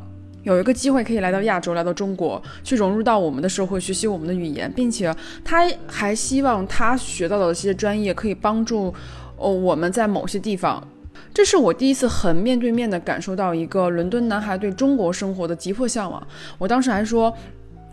[0.44, 5.14] 有一个机会可以来到亚洲，来到中国，去融入到我们的社会，学习我们的语言，并且
[5.44, 8.94] 他还希望他学到的这些专业可以帮助
[9.38, 10.86] 哦我们在某些地方。
[11.34, 16.24] 这是我第一次很面对面的感受到一个伦敦男孩对中国生活的急迫向往。
[16.58, 17.32] 我当时还说。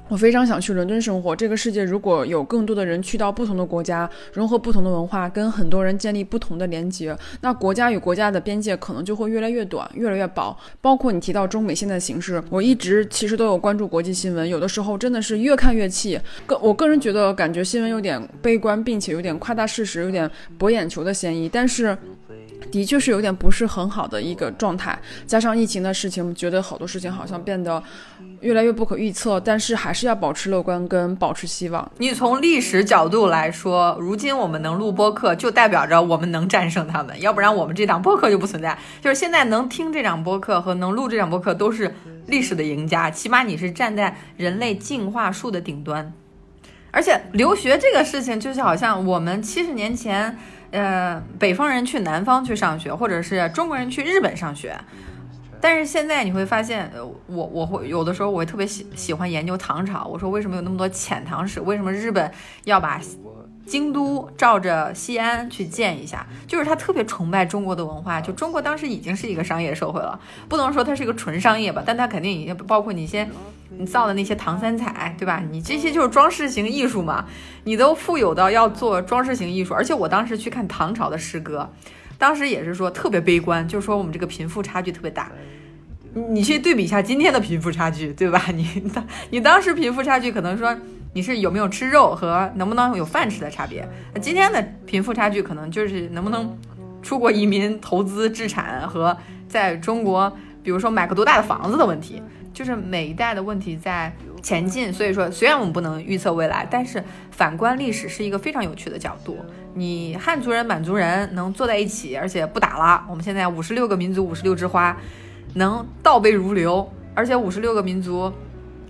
[0.07, 1.35] 我非常想去伦敦生活。
[1.35, 10.55] 这个世界如果有更多的人去到不同的国家，融合不同的文化，跟很多人建立不同的连接，那国家与国家的边界可能就会越来越短，越来越薄。
[10.79, 16.19] 包括你提到中美现在形势，我一直其实都有关注国际新闻，有的时候真的是越看越气。
[16.45, 21.49] 个我个人觉得，感觉新闻有点悲观，并且有点夸大事实，有点博眼球的嫌疑。
[21.49, 21.97] 但是。
[22.71, 27.81] 的确是有点不是很好的一个状态，加上疫情的事情，觉得好多事情好像变得
[28.41, 29.39] 越来越不可预测。
[29.39, 31.89] 但是还是要保持乐观跟保持希望。
[31.99, 38.77] 你从历史角度来说，如今我们能录播客，就代表着我们能战胜他们，要不然我们这档播客就不存在。
[38.99, 41.95] 就是现在能听这档播客和能录这档播客都是
[42.25, 46.11] 历史的赢家，起码你是站在人类进化树的顶端。
[46.91, 50.37] 而且留学这个事情，就是好像我们七十年前。
[50.75, 54.77] 呃，北方人去南方去上学，或者是中国人去日本上学，
[55.61, 60.05] 但是现在你会发现，呃，我我会有的时候我会特别喜喜欢研究唐朝。
[60.05, 61.61] 我说为什么有那么多遣唐使？
[61.61, 62.29] 为什么日本
[62.65, 62.99] 要把
[63.65, 66.25] 京都照着西安去建一下？
[66.47, 68.21] 就是他特别崇拜中国的文化。
[68.21, 73.29] 就中国当时已经是一个商业社会了，不能说它是一个纯商业吧，但它肯定已经包括你先。
[73.77, 75.43] 你造的那些唐三彩，对吧？
[75.51, 77.25] 你这些就是装饰型艺术嘛，
[77.65, 79.73] 你都富有到要做装饰型艺术。
[79.73, 81.69] 而且我当时去看唐朝的诗歌，
[82.17, 85.29] 当时也是说特别悲观，就是说我们这个贫富差距特别大。
[86.29, 88.45] 你去对比一下今天的贫富差距，对吧？
[88.53, 90.73] 你当你当时贫富差距可能说
[91.15, 96.59] 你是有没有吃肉和能不能有饭吃的差别，那今天的贫富差距可能就是能不能
[97.01, 99.15] 出国移民、投资置产和
[99.47, 100.29] 在中国，
[100.61, 102.21] 比如说买个多大的房子的问题。
[102.51, 109.37] 就是每一代的问题在前进，所以说虽然我们不能预测未来，但是反观历史是一个非常有趣的角度。
[109.73, 113.05] 你汉族人、满族人能坐在一起，而且不打了。
[113.09, 114.95] 我们现在五十六个民族，五十六枝花，
[115.53, 116.89] 能倒背如流。
[117.13, 118.31] 而且五十六个民族，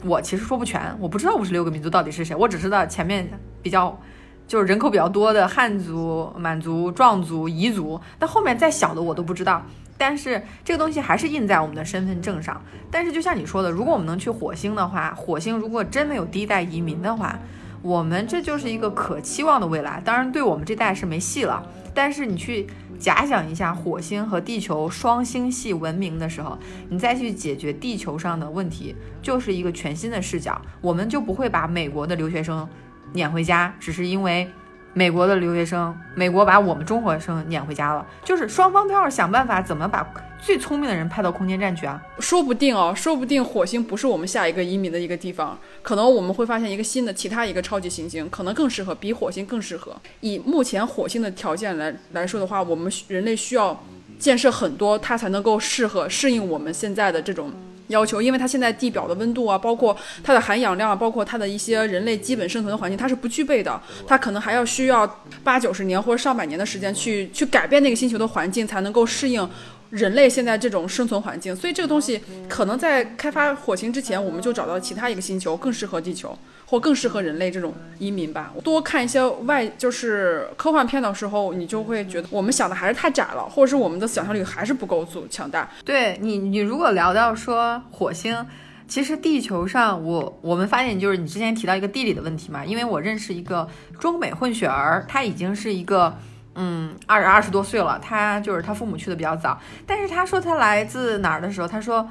[0.05, 3.27] 我其实说不全，我不知道五十六个民族到底是谁，我只知道前面
[3.61, 3.99] 比较
[4.47, 9.65] 就是人口比较多的汉族、满族、壮族、彝族，那后面再小的我都不知道。
[9.97, 12.61] 但是这个东西还是印在我们的身份证上。
[12.91, 17.39] 但是就像你说的，如果我们能去火星的话，火星如果真的有第一代移民的话，
[17.81, 20.01] 我们这就是一个可期望的未来。
[20.03, 21.65] 当然，对我们这代是没戏了。
[21.93, 26.57] 但是你去假想一下，火星和地球双星系文明的时候，
[26.89, 30.61] 你再去解决地球上的问题，就是一个全新的视角。
[30.81, 32.67] 我们就不会把美国的留学生
[33.13, 34.49] 撵回家，只是因为。
[34.97, 40.01] 美国的留学生，美国把我们中国生撵回家了，就是双方都要想办法怎么把
[40.41, 41.99] 最聪明的人派到空间站去啊！
[42.19, 49.95] 说不定哦，说不定火星不是我们下一个移民的一个地方，可能我们会发现一个新的其他一个超级行星，可能更适合，比火星更适合。
[50.21, 53.83] 以目前火星的条件来来说的话，我们人类需要
[54.19, 57.51] 建设很多，它才能够适合适应我们现在的这种。
[57.89, 63.79] 要求，因为它现在地表的温度啊，包括它的含氧量啊，包括它的一些人类基本生存的环境，它是不具备的。
[64.07, 65.05] 它可能还要需要
[65.43, 69.47] 八九十年或者上百年的时间去去改变那个星球的环境，才能够适应
[69.89, 71.55] 人类现在这种生存环境。
[71.55, 76.37] 所以这个东西可能在开发火星之前，我们就找到其他一个星球更适合地球。
[76.67, 78.51] 或更适合人类这种移民吧。
[78.63, 85.69] 多看一些外就是科幻片的时候，你就会觉得我们想的还是太窄了，或者是我们的想象力还是不够足强大。
[85.85, 88.43] 对你，你如果聊到说火星，
[88.87, 92.65] 其实地球上，我我们发现就是你之前提到一个地理的问题嘛。
[92.65, 93.69] 因为我认识一个
[93.99, 96.17] 中美混血儿，他已经是一个
[96.55, 102.07] 嗯二二十多岁了，他就是他父母去的比较早，但是他说他来自哪儿的时候，他说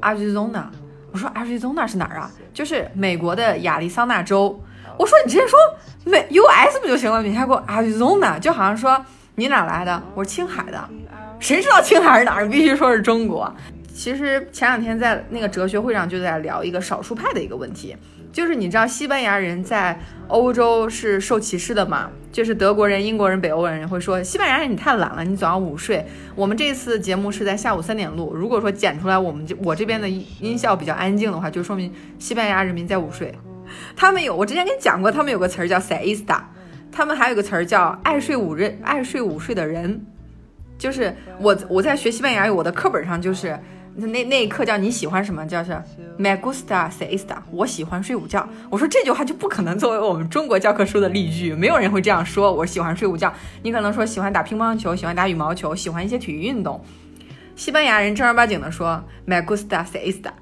[0.00, 0.64] Arizona。
[1.12, 2.28] 我说 Arizona 是哪儿啊？
[2.52, 4.60] 就是美国的亚利桑那州。
[4.98, 5.56] 我说你直接说
[6.04, 7.22] 美 U S 不就行了？
[7.22, 8.36] 你还给我 Arizona，？
[8.40, 9.00] 就好像说
[9.36, 10.02] 你哪来的？
[10.16, 10.88] 我说青海的。
[11.38, 12.48] 谁知道青海是哪儿？
[12.48, 13.54] 必须说是中国。
[13.94, 17.96] 其实前两天在那个哲学会上就在聊一个少数派的一个问题，
[18.34, 19.96] 就是你知道西班牙人在
[20.26, 22.10] 欧洲是受歧视的嘛？
[22.32, 26.04] 就是德国人、英国人、北欧人会说西班牙人你太懒了，你总要午睡。
[26.34, 33.32] 我们这次节目是在下午三点录，如果说剪出来我们就我这边的音效比较安静的话，就说明西班牙人民在午睡。
[33.94, 36.40] 他们有，我之前跟你讲过，他们有个词儿叫 “siesta”，
[36.90, 40.04] 他们还有个词儿叫“爱睡午人”，爱睡午睡的人。
[40.76, 43.56] 就是我我在学西班牙语，我的课本上就是。
[43.96, 45.46] 那那一刻叫你喜欢什么？
[45.46, 45.70] 叫是
[46.16, 48.46] me gusta siesta，我喜欢睡午觉。
[48.68, 52.52] 我说这句话就不可能作为我们中国教科书的例句，没有人会这样说。
[52.52, 53.32] 我喜欢睡午觉，
[53.62, 56.84] 你可能说喜欢打乒乓球，喜欢打羽毛球，喜欢一些体育运动。
[57.54, 60.32] 西班牙人正儿八经的说 me gusta siesta，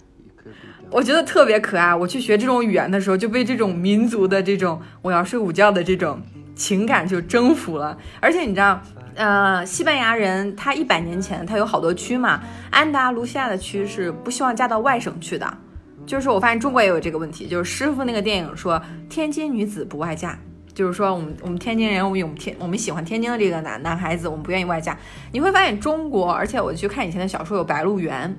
[0.90, 1.94] 我觉得特别可爱。
[1.94, 6.22] 我去学这种语言的时候，就被这种民族的这种我要睡午觉的这种
[6.54, 7.98] 情感就征服了。
[8.20, 8.80] 而且你知道。
[9.14, 12.40] 呃，西班牙人他一百年前他有好多区嘛，
[12.70, 15.58] 安达卢西亚的区是不希望嫁到外省去的，
[16.06, 20.38] 就是我发现中国也有这个问题，就是师傅那个电影说天津女子不外嫁，
[20.72, 24.96] 就是说我们我们天津人我们有天我们喜欢天津的这个男男孩子，我们不愿意外嫁。
[25.30, 28.30] 你会发现中国，而且我去看以前的小说有《白鹿原》，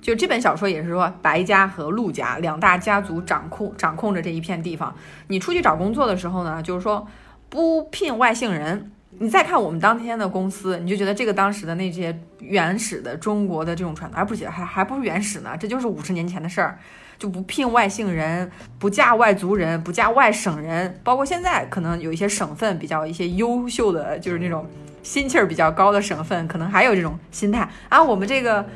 [0.00, 4.94] 就这本小说也是说白家和陆家两大家族掌控掌控着这一片地方。
[5.28, 7.06] 你出去找工作的时候呢，就是说
[7.50, 8.92] 不聘外姓人。
[9.18, 15.56] 你再看我们当天的公司，你就觉得这个当时的那些原始的中国的这种传统，而不是还还不是原始呢？
[15.58, 16.78] 这就是五十年前的事儿，
[17.18, 21.00] 就不聘外姓人，不嫁外族人，不嫁外省人。
[21.02, 24.66] 包括现在可能有一些省份比较一些优秀的，就是那种
[25.02, 28.02] 心气儿比较高的省份，可能还有这种心态啊。
[28.02, 28.66] 我们这个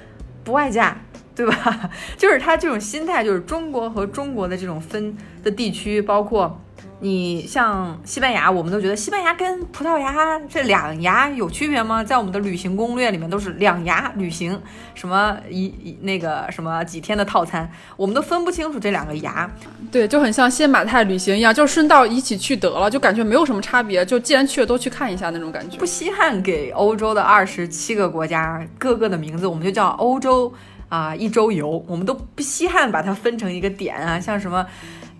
[0.43, 0.97] 不外嫁，
[1.37, 1.91] 对吧？
[2.17, 6.59] 就是他这种心态，就是中国和中国的这种分的地区，包括。
[7.03, 12.05] 你像西班牙，我们都觉得西班牙跟葡萄牙这两牙有区别吗？
[12.05, 14.61] 在我们的旅行攻略里面都是两牙旅行，
[14.95, 19.51] 什么一那个什么几天的套餐，我们都分不清楚这两个牙。
[19.91, 24.05] 对，就很像新马泰旅行一样，就顺道一起去得了，就感觉没有什么差别。
[24.05, 25.79] 就既然去了，都去看一下那种感觉。
[25.79, 30.53] 不稀罕给欧洲的二十七个国家各个的名字，我们就叫欧洲
[30.91, 34.67] 啊一周游，我们都不稀罕把它分成一个点啊，像什么。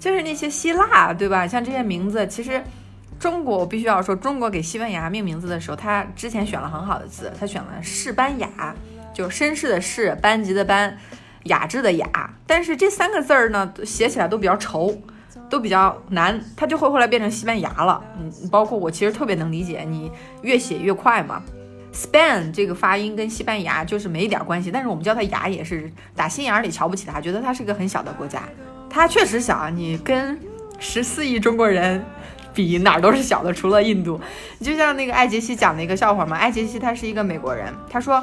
[0.01, 1.47] 就是那些希腊，对吧？
[1.47, 2.61] 像这些名字，其实
[3.19, 8.75] 中国我必须要说，中国给西班牙命名字的时候，他之前选了很好的字，他选了士班雅，
[9.13, 10.97] 就绅士的士，班级的班，
[11.45, 12.09] 雅致的雅。
[12.47, 14.97] 但是这三个字儿呢，写起来都比较稠，
[15.51, 18.03] 都比较难，他就会后来变成西班牙了。
[18.19, 21.43] 嗯，包括我其实特别能理解，你越写越快嘛。
[21.93, 28.43] Spain 这个发音跟西班牙就是没一点关系，但是我们叫它牙也是打心眼里瞧不起它，觉得它是个很小的国家。
[28.91, 30.39] 它确实小啊，你跟
[30.79, 32.05] 十四亿中国人
[32.53, 34.21] 比，哪儿都是小的，除了印度。
[34.59, 38.23] 你就像那个艾杰西讲的一个笑话嘛，艾杰西他是一个美国人，他说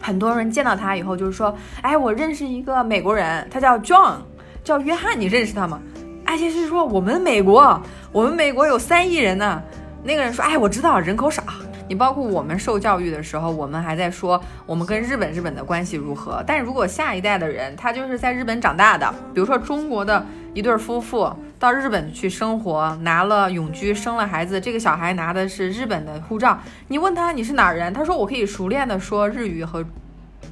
[0.00, 4.16] 很多人见到他以后就是说，哎，我认识一个美国人，他叫 John，
[4.64, 5.80] 叫约翰，你认识他吗？
[6.24, 7.80] 艾杰西说，我们美国，
[8.10, 9.62] 我们美国有三亿人呢。
[10.02, 11.42] 那个人说，哎，我知道，人口少。
[11.88, 16.42] 你包括我们受教育的时候，我们还在说我们跟日本日本的关系如何。
[16.46, 26.58] 但如果下一代的人他就是在日本长大的，比如说中国的一对夫妇到日本去生活，拿了永居，生了孩子，这个小孩拿的是日本的护照，
[26.88, 29.84] 你问他你是哪儿人，他说我可以熟练的说日语和，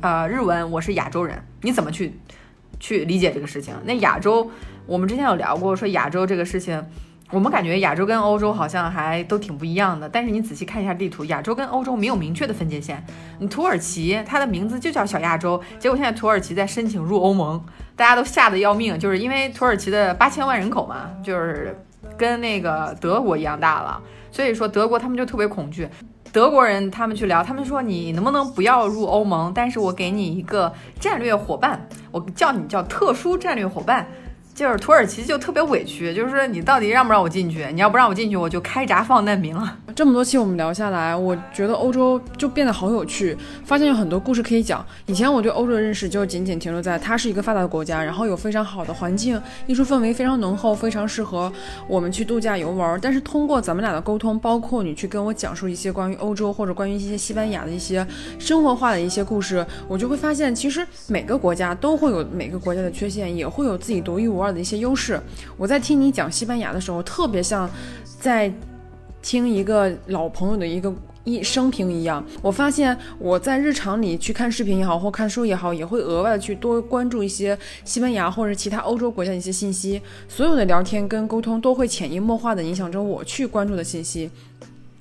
[0.00, 1.42] 呃日文，我是亚洲人。
[1.62, 2.18] 你怎么去
[2.78, 3.74] 去理解这个事情？
[3.84, 4.50] 那亚洲，
[4.86, 6.84] 我们之前有聊过，说亚洲这个事情。
[7.30, 13.04] 我们感觉亚洲跟欧洲好像还都挺不一样的，但是你仔细看一下地图，亚洲跟欧洲没有明确的分界线。
[13.38, 17.60] 你土耳其，它的名字就叫小亚洲，结果现在土耳其在申请入欧盟，
[17.96, 21.76] 大家都吓得要命，就是因为土耳其的八千万人口嘛，就是
[22.16, 24.00] 跟那个德国一样大了，
[24.30, 25.88] 所以说德国他们就特别恐惧。
[26.30, 34.06] 德国人他们去聊，他们说你能不能不要入欧盟，但是我给你一个战略伙伴，我叫你叫特殊战略伙伴。
[34.54, 37.66] 就是土耳其就特别委屈，就是说你到底让不让我进去？
[37.72, 39.78] 你要不让我进去，我就开闸放难民了。
[39.96, 44.84] 这么多期我们聊下来，我觉得欧洲就变得好有趣，发现有很多故事可以讲。
[45.06, 51.52] 以前我对欧洲的认识就仅仅停留在它是一个发达的国家，然后有非常好的环境，艺术氛围非常浓厚，非常适合
[51.88, 52.96] 我们去度假游玩。
[53.02, 58.06] 但是通过咱们俩的沟通，包括你去跟我讲述一些关于欧洲或者关于一些西班牙的一些
[58.38, 65.20] 生活化的一些故事，我就会发现，其实每个国家都会有每个国家的缺陷，也会有自己独一无二的一些优势。
[65.56, 67.68] 我在听你讲西班牙的时候，特别像
[68.20, 68.52] 在
[69.22, 70.92] 听一个老朋友的一个
[71.24, 72.22] 一生平一样。
[72.42, 80.00] 我发现我在日常里去看视频也好，或看书也好，也会额外的去多关注一些西班牙或者其他欧洲国家的一些信息。
[80.28, 84.30] 所有的聊天跟沟通都会潜移默化的影响着我去关注的信息。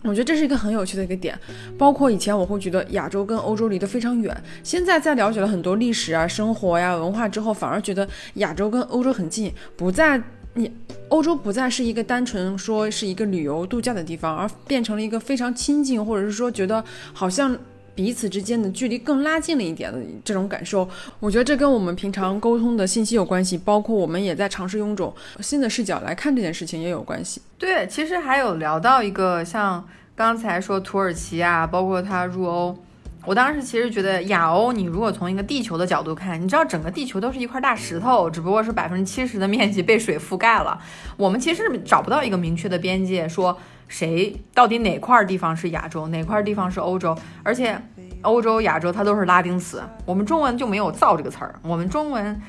[0.03, 1.37] 我觉得这是一个很有趣的一个点，
[1.77, 10.21] 包括以前我会觉得亚洲跟欧洲离得非常远，现在在了解了很多历史啊、生活呀、文化之后，反而觉得亚洲跟欧洲很近，不再
[10.55, 10.71] 你
[11.09, 16.83] 欧洲不再是一个单纯说是一个旅游度假的地方，而变成了一个非常亲近，或者是说觉得
[17.13, 17.57] 好像
[17.95, 20.87] 彼此之间的距离更拉近了一点的这种感受。
[21.19, 27.41] 我觉得这跟我们平常沟通的信息有关系，包括我们也在尝试用一种新的视角来看这件事情也有关系。
[27.57, 32.77] 对，其实还有聊到一个像刚才说土耳其啊，包括它入欧。
[33.25, 40.77] 我当时其实觉得亚欧，你如果从一个地球的角度看，你知道整个地球都是一块大石头，只不过是百分之七十的面积被水覆盖了。
[41.15, 43.57] 我们其实找不到一个明确的边界，说
[43.87, 47.15] 谁到底哪块地方是亚洲，哪块地方是欧洲。
[47.43, 47.79] 而且
[48.21, 52.41] 欧洲、亚洲它都是拉丁词，我们中文就没有“造”这个词儿，我们中文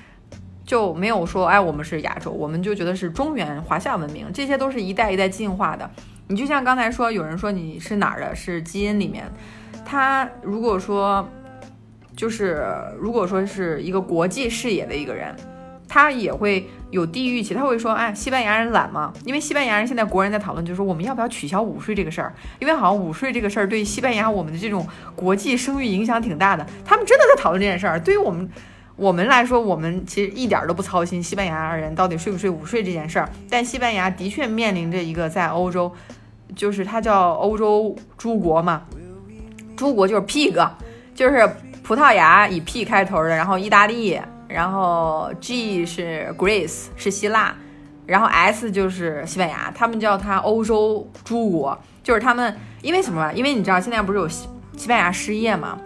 [0.65, 5.91] 就没有说哎我们是亚洲，我们就觉得是中原华夏文明，这些都是一代一代进化的。
[6.29, 9.31] 你就像刚才说，有人说你是哪儿的，是基因里面。
[9.85, 11.29] 他如果说，
[12.17, 12.67] 就是
[12.99, 15.35] 如果说是一个国际视野的一个人，
[15.95, 19.13] 他也会有地域期，他会说，哎，西班牙人懒吗？
[19.25, 24.85] 因为西班牙人现在国人在讨论，就是说我们要不要取消午睡这个事儿，因为好像午睡这个事儿对西班牙我们的这种
[25.15, 26.67] 国际声誉影响挺大的。
[26.85, 28.01] 他们真的在讨论这件事儿。
[28.01, 28.51] 对于我们
[28.97, 33.29] 我们来说，我们其实一点都不操心西班牙人到底睡不睡午睡这件事儿。
[33.49, 35.93] 但西班牙的确面临着一个在欧洲，
[36.57, 38.83] 就是它叫欧洲诸国嘛。
[39.77, 40.69] 诸国就是 pig，
[41.15, 41.49] 就是
[41.85, 44.21] 葡萄牙以 P 开头的，然后意大利，
[44.55, 47.53] 然后 G 是 Greece 是希腊，
[48.07, 53.33] 然后 S 就是西班牙，他们叫它欧洲诸国，就是他们因为什么？
[53.33, 55.77] 因为你知道现在不是有西西班牙失业嘛？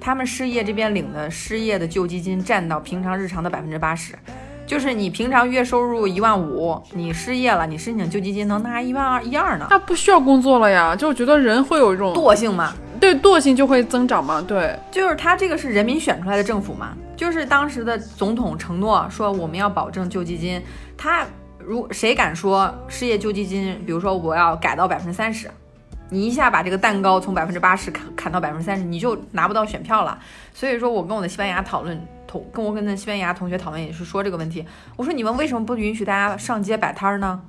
[0.00, 4.18] 他们失业这边领的失业的救济金占到平常日常的百分之八十，
[4.66, 9.66] 就是你平常月收入一万五，你失业了，你申请救济金能拿一万二一二呢？
[9.70, 10.96] 那不需要工作了呀？
[10.96, 12.74] 就觉得人会有一种惰性嘛。
[12.98, 14.42] 对惰性就会增长嘛？
[14.42, 16.96] 对，就是他这个是人民选出来的政府嘛？
[17.14, 20.60] 就是当时的总统承诺说我们要保证救济金，
[20.96, 21.24] 他
[21.58, 25.48] 如谁敢说失业救济金，比如说我要改到百分之三十，
[26.08, 30.18] 你一下把这个蛋糕从百分之八十砍砍到百分之三十，你就拿不到选票了。
[30.52, 32.00] 所以说我跟我的西班牙讨论
[32.52, 34.64] 跟我跟那西班牙同学讨论也是说这个问题。
[34.96, 37.40] 我说你们为什么不允许大家上街摆摊儿呢？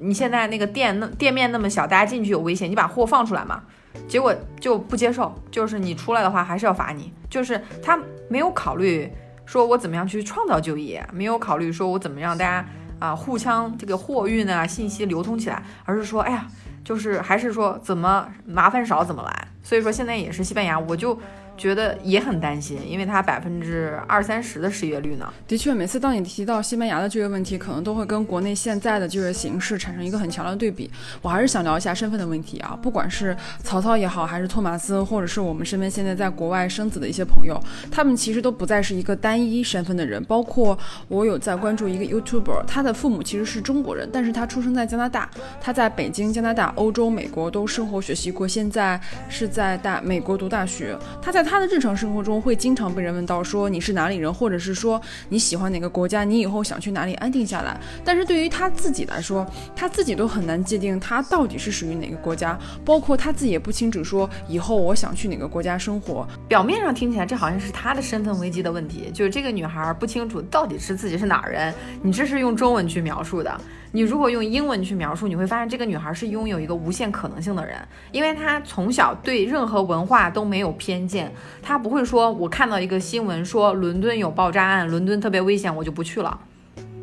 [0.00, 3.62] 你现在那个店那店面那么小，大家进去有危险，你把货放出来嘛。
[4.06, 7.12] 结果就不接受，就是你出来的话还是要罚你。
[7.28, 9.10] 就是他没有考虑
[9.44, 12.64] 说我怎么样去创造就业，没有考虑说我怎么让大家
[13.00, 16.46] 啊互相这个货运啊信息流通起来，而是说哎呀，
[16.84, 19.48] 就是还是说怎么麻烦少怎么来。
[19.64, 21.18] 所以说现在也是西班牙，我就。
[21.58, 25.30] 觉得也很担心，因为它百分之二三十的失业率呢。
[25.46, 30.88] 的确，每次当你提到西班牙的就业问题，可能都会跟国内现在的就业形势产生一个很强的对比。
[31.20, 40.22] 我还是想聊一下身份的问题啊，不管是曹操也好，还是托马斯，或者是我们身边现在在国外生子的一些朋友，他们其实都不再是一个单一身份的人。
[40.24, 40.78] 包括
[41.08, 45.28] 我有在关注一个 YouTuber，他的父母其实是中国人，但是他出生在加拿大，
[45.60, 50.96] 他在北京、加拿大、欧洲、美国都生活学习过，现在是在大美国读大学。
[51.22, 57.80] 他在他的日常生活中会经常被人问到说你是哪里人，或者是说你喜欢哪个国家，你以后想去哪里安定下来。
[58.04, 66.28] 但是对于他自己来说，他自己都很难界定他到底是属于哪个国家，包括他自己也不清楚说以后我想去哪个国家生活。
[66.46, 71.72] 表面上听起来这好像是他的身份危机的问题，就是这个女孩不清楚到底是自己是哪儿人。
[72.02, 73.60] 你这是用中文去描述的。
[73.92, 77.76] 你如果用英文去描述，你会发现这个女孩是拥有一个无限可能性的人，
[78.12, 81.32] 因为她从小对任何文化都没有偏见，
[81.62, 86.38] 她不会说我看到一个新闻说伦敦有爆炸案，伦敦特别危险，我就不去了。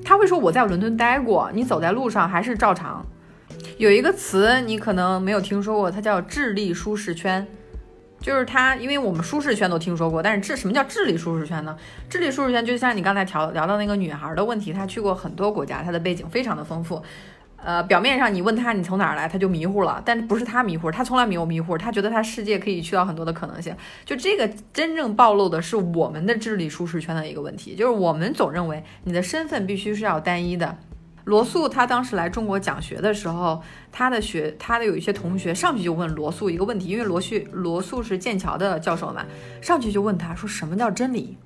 [0.03, 3.03] 她会说我在伦敦待过，你走在路上还是照常。
[3.77, 7.47] 有一个词你可能没有听说过，它叫智力舒适圈。
[8.25, 11.77] 就是他，因为我们舒适圈都听说过，但是智什么叫智力舒适圈呢？
[12.09, 16.99] 智力舒适圈就像你刚才聊聊到那个女孩的问题，她去过很多国家，她的背景非常的丰富。
[17.63, 23.75] 呃，表面上你问她你从哪儿来，她就迷糊了，但不是她迷糊，她从来没有迷糊，她觉得她世界可以去到很多的可能性。
[24.03, 30.75] 就这个真正暴露的是我们的智力舒适圈的一个问题，就是我们总认为你的身份必须是要单一的。
[31.25, 33.61] 罗素他当时来中国讲学的时候，
[33.91, 39.25] 他的学他的有一些同学上去就问罗素一个问题，因为罗素罗素是剑桥的教授嘛，
[39.61, 41.37] 上去就问他说什么叫真理？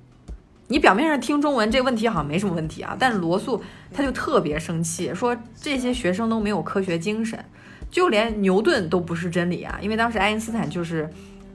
[0.68, 3.62] 你表面上听中文这个问题好像没什么问题啊，但罗素
[3.92, 7.44] 他就特别生气，说这些学生都没有科学精神，
[7.90, 11.10] 就连牛顿都不是真理啊，因为当时爱因斯坦就是。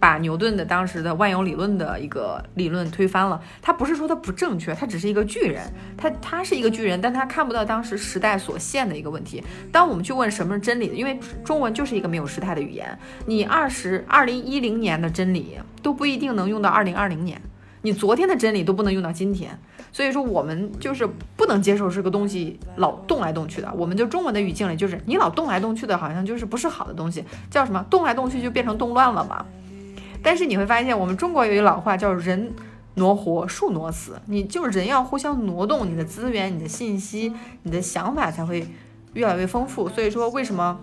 [0.06, 3.42] 把牛顿的当时的万有理论的一个理论推翻了。
[3.60, 5.64] 他不是说他不正确，他只是一个巨人。
[5.98, 9.44] 他他是一个巨人，但他看不到当时时代所限的一个问题。
[9.72, 12.96] 当我们去问什么是真理，因为中文就是一个没有时态的语言。
[13.26, 17.42] 你二十二零一零年的真理都不一定能用到二零二零年。
[17.82, 19.58] 你昨天的真理都不能用到今天。
[19.92, 23.74] 所以说我们就是不能接受这个东西老动来动去的。
[23.76, 29.44] 我们就中文的语境里，就是你老动来动去的，好像就是不是好的东西，叫什么动来动去就变成动乱了嘛。
[30.26, 32.52] 但是你会发现，我们中国有一老话叫“人
[32.96, 38.68] 挪活，树挪死”，你就是人要互相挪动，你的资源、你的信息、你的想法才会
[39.14, 39.88] 越来越丰富。
[39.88, 40.80] 所以说，为什么？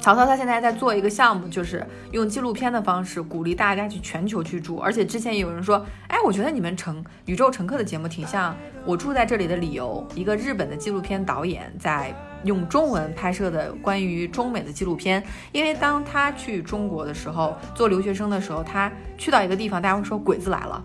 [0.00, 4.78] 曹操他现在在做一个项目，就是用纪录片的方式鼓励大家去全球去住。
[4.78, 10.06] 而且之前有人说，哎，我觉得你们乘宇宙乘客的节目挺像我住在这里的理由。
[10.14, 12.14] 一个日本的纪录片导演在
[12.46, 15.22] 用中文拍摄的关于中美的纪录片。
[15.52, 20.82] 因为当他去中国的时候，做留学生的时候，他去到一个地方，大家会说鬼子来了。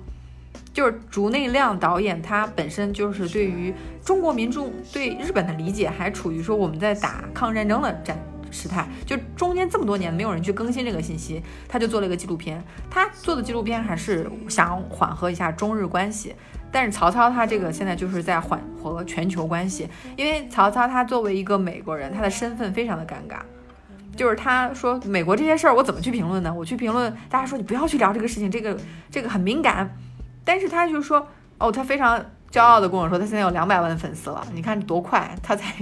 [0.73, 8.17] 就是竹内亮导演，他本身就是对于中国民众对日本的理解还处于说我们在打抗日战争的战。
[8.51, 12.63] 时态就中间这么多年没有人去更新这个信息，他就做了一个纪录片。
[12.89, 16.35] 他做的纪录片还是想缓和一下中日关系，
[16.71, 19.87] 但是曹操他这个现在就是在缓和全球关系，
[20.17, 23.39] 因为曹操他作为一个美国人，他的身份非常的尴尬，
[24.15, 26.53] 就是他说美国这些事儿我怎么去评论呢？
[26.53, 28.77] 我去评论，大家说你不要去聊这个事情，这个
[29.09, 29.97] 这个很敏感，
[30.43, 31.27] 但是他就说
[31.57, 32.23] 哦，他非常。
[32.51, 34.45] 骄傲的跟我说，他现在有两百万粉丝了。
[34.53, 35.73] 你看多快，他才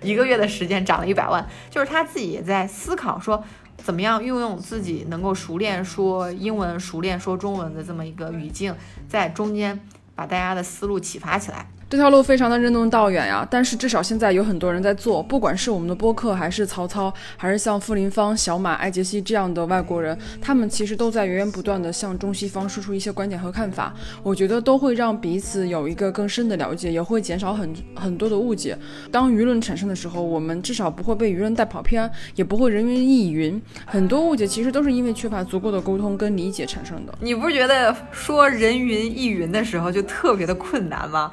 [0.00, 1.44] 一个月的时间涨了一百万。
[1.68, 3.42] 就是他自己也在思考，说
[3.76, 8.72] 怎么样运用自己能够熟练说英文、熟练说中文的这么一个语境，
[9.08, 9.80] 在中间
[10.14, 11.66] 把大家的思路启发起来。
[11.92, 23.92] 这条路非常的任重道远呀，但是至少现在有很多人在做，不管是我们的播客，还是曹操，还是像傅林芳、小马、艾杰西这样的外国人，他们其实都在源源不断的向中西方输出一些观点和看法。
[24.22, 28.74] 我觉得都会让彼此有一个更深的了解，也会减少很很多的误解。
[29.10, 33.60] 当舆论产生的时候，我们至少不会被舆论带跑偏，也不会人云亦云。
[33.84, 37.12] 很多误解其实都是因为缺乏足够的沟通跟理解产生的。
[37.20, 41.30] 你不是觉得说人云亦云的时候就特别的困难吗？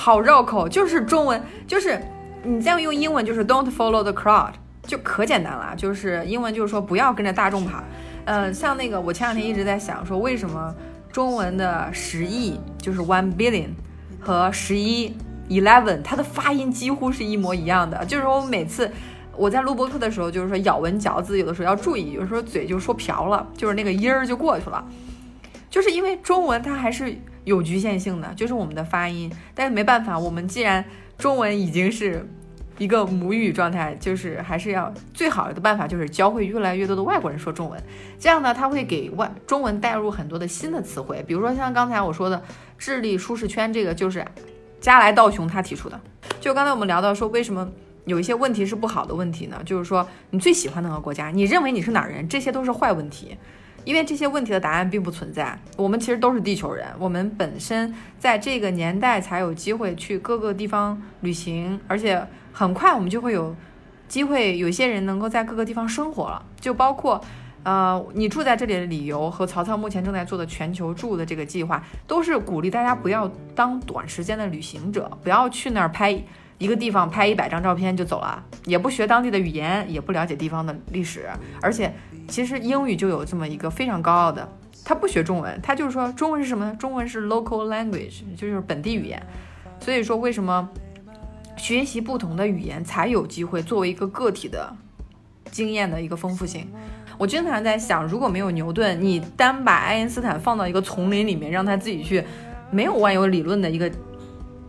[0.00, 2.00] 好绕口，就是中文，就是
[2.44, 4.52] 你这样用英文就是 don't follow the crowd，
[4.84, 5.74] 就可简单了。
[5.76, 7.82] 就是英文就是说不要跟着大众跑。
[8.26, 10.72] 嗯，像那个我前两天一直在想说，为什么
[11.10, 13.70] 中文的十亿就是 one billion
[14.20, 15.12] 和十一
[15.48, 18.04] eleven，它的发音几乎是一模一样的。
[18.04, 18.88] 就是我每次
[19.36, 24.84] 我在录播课的时候，就是说咬文嚼字有的时候要注意，有时候嘴就说瓢了，就是那个音儿就过去了。
[25.68, 27.18] 就是因为中文它还是。
[27.48, 30.84] 有局限性的，就是我们的发音，但是没办法，我们既然
[31.16, 32.28] 中文已经是
[32.76, 37.82] 一个母语状态，就是还是要最好的办法就是教会越来越多的外国人说中文，
[38.20, 42.42] 这样呢，他会给外中文带入很多的新的词汇，比如说像刚才我说的
[42.76, 44.22] 智力舒适圈，这个就是
[44.78, 45.98] 加来道雄他提出的。
[46.38, 47.66] 就刚才我们聊到说，为什么
[48.04, 49.60] 有一些问题是不好的问题呢？
[49.64, 53.36] 就是说你最喜欢哪个国家，你认为你是哪儿人，这些都是坏问题。
[53.88, 62.22] 因为这些问题的答案并不存在，我们其实都是地球人，我们本身在这个年代才有机会去各个地方旅行，而且
[62.52, 63.56] 很快我们就会有
[64.06, 67.18] 机会，有些人能够在各个地方生活了，就包括，
[67.62, 76.22] 呃，你住在这里的理由和曹操目前正在做的全球住的这个计划，都是鼓励大家不要当短时间的旅行者，不要去那儿拍
[76.58, 81.26] 一个地方拍一百张照片就走了，也不学当地的语言，也不了解地方的历史，
[81.62, 81.90] 而且。
[82.28, 84.46] 其实英语就有这么一个非常高傲的，
[84.84, 86.76] 他不学中文，他就是说中文是什么呢？
[86.78, 89.20] 中文是 local language，就是本地语言。
[89.80, 90.68] 所以说，为什么
[91.56, 94.72] 学习不同的语言才有机会作为一个个体的
[95.50, 96.68] 经验的一个丰富性？
[97.16, 102.22] 我经常在想，如果没有牛顿，你单把爱因斯坦放到一个丛林里面，让他自己去，
[102.70, 103.90] 没有万有理论的一个。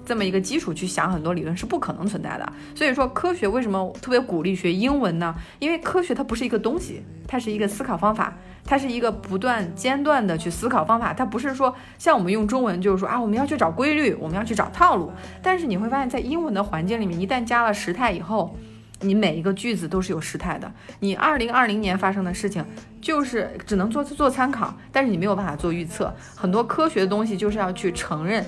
[0.09, 5.35] 这么一个基础去想很多理论是不可能存在的，所以说科学为什么特别鼓励学英文呢？
[5.59, 8.33] 因为科学它不是一个东西，它是一个思考方法，
[8.65, 15.11] 它是一个不断间断的去思考方法，它不是说像我们用中文就是说啊我们要去找规律，我们要去找套路，
[15.43, 18.57] 但是你会发现在英文的环境里面，一旦加了时态以后，
[19.01, 20.71] 你每一个句子都是有时态的。
[21.01, 22.65] 你二零二零年发生的事情
[22.99, 26.11] 就是只能做做参考，但是你没有办法做预测。
[26.35, 28.43] 很多科学的东西就是要去承认。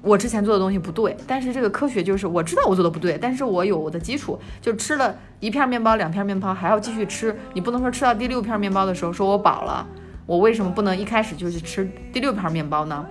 [0.00, 9.86] 我之前做的东西不对，但是这个科学就是我知道我做的不对，但是我有我的基础，就吃了一片面包、两片面包还要继续吃，你不能说吃到第六片面包的时候说我饱了，
[10.24, 13.04] 我为什么不能一开始就去吃第六片面包呢？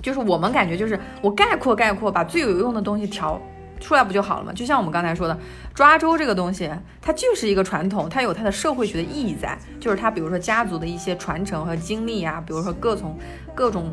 [0.00, 3.40] 就是我们感觉就是我概括概括把最有用的东西调。
[3.80, 4.52] 出来不就好了吗？
[4.52, 5.38] 就像我们刚才说的，
[5.74, 6.70] 抓周这个东西，
[7.00, 13.18] 它就是一个传统，它有它的社会学的意义在，就是它比如说家族的一些传承和经历啊，比如说各种
[13.54, 13.90] 各种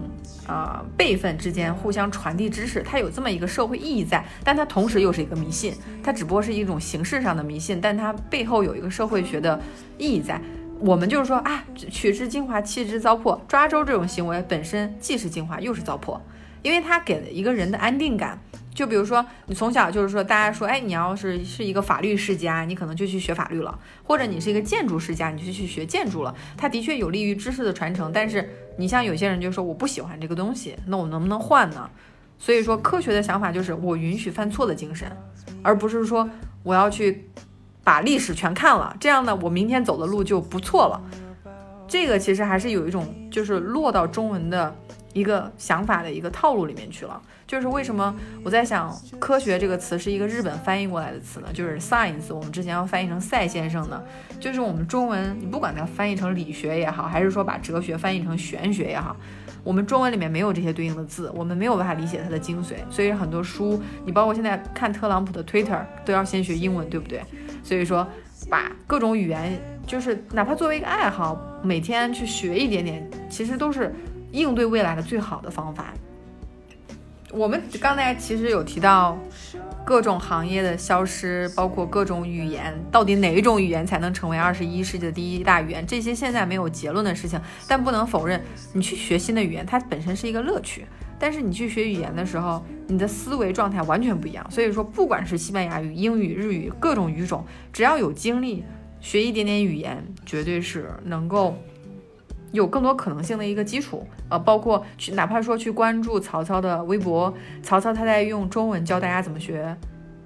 [0.48, 5.74] 啊辈分之间互相传递知识，它有这么一个社会意义在，但它同时又是一个迷信，
[6.04, 9.60] 它只不过是一种形式上的迷信，但它背后有一个社会学的
[9.98, 10.42] 意义在。
[10.80, 13.40] 我们就是说啊，取之精华，弃之糟粕。
[13.48, 16.20] 抓周这种行为本身既是精华又是糟粕，
[16.64, 18.38] 因为它给了一个人的安定感。
[18.76, 23.74] 就比如说，你从小就是说，大家说，哎，你要是是一个法律世家，你可能就去学法律了；
[24.04, 26.36] 或者你是一个建筑世家，你就去学建筑了。
[26.58, 28.12] 它的确有利于知识的传承。
[28.12, 28.48] 但是
[28.78, 31.90] 你像有些人就说，我不喜欢这个东西，那我能不能换呢？
[32.38, 35.10] 所以说，科学的想法就是我允许犯错的精神，
[35.64, 36.30] 而不是说
[36.62, 37.30] 我要去
[37.82, 41.02] 把历史全看了，这样呢，我明天走的路就不错了。
[41.88, 44.76] 这个其实还是有一种就是落到中文的
[45.16, 47.20] 一个想法的一个套路里面去了。
[47.48, 48.14] 就是为什么
[48.44, 51.48] 我在想，科学这个词是一个日本翻译过来的词呢？
[51.54, 54.04] 就是 science，我们之前要翻译成赛先生呢。
[54.40, 59.16] 就是我们中文，你不管它翻译成理学也好，还是说把哲学翻译成玄学也好，
[59.64, 62.74] 我们中文里面没有这些对应的字，我们没有办法理解它的精髓。
[62.90, 67.24] 所以很多书，你包括现在看特朗普的 Twitter，都要先学英文，对不对？
[67.64, 68.06] 所以说，
[68.50, 73.94] 把各种语言，就是哪怕作为一个爱好，每天去学一点点，其实都是
[74.36, 75.94] 应对未来的最好的方法。
[77.32, 79.18] 我们刚才其实有提到
[79.84, 85.86] 各种行业的消失，包括各种语言，到底哪一种语言才能成为二十一世纪的第一大语言？
[85.86, 90.86] 这些现在没有结论的事情，但不能否认，你去学新的语言，它本身是一个乐趣。
[91.20, 94.46] 但是你去学语言的时候，你的思维状态完全不一样。
[94.50, 98.64] 所以说，不管是西班牙语、英语、日语，各种语种，只要有精力
[99.02, 101.58] 学一点点语言，绝对是能够。
[102.56, 107.32] 有更多可能性的一个基础，呃，包括去哪怕说去关注曹操的微博，
[107.62, 109.78] 曹操他在用中文教大家怎么学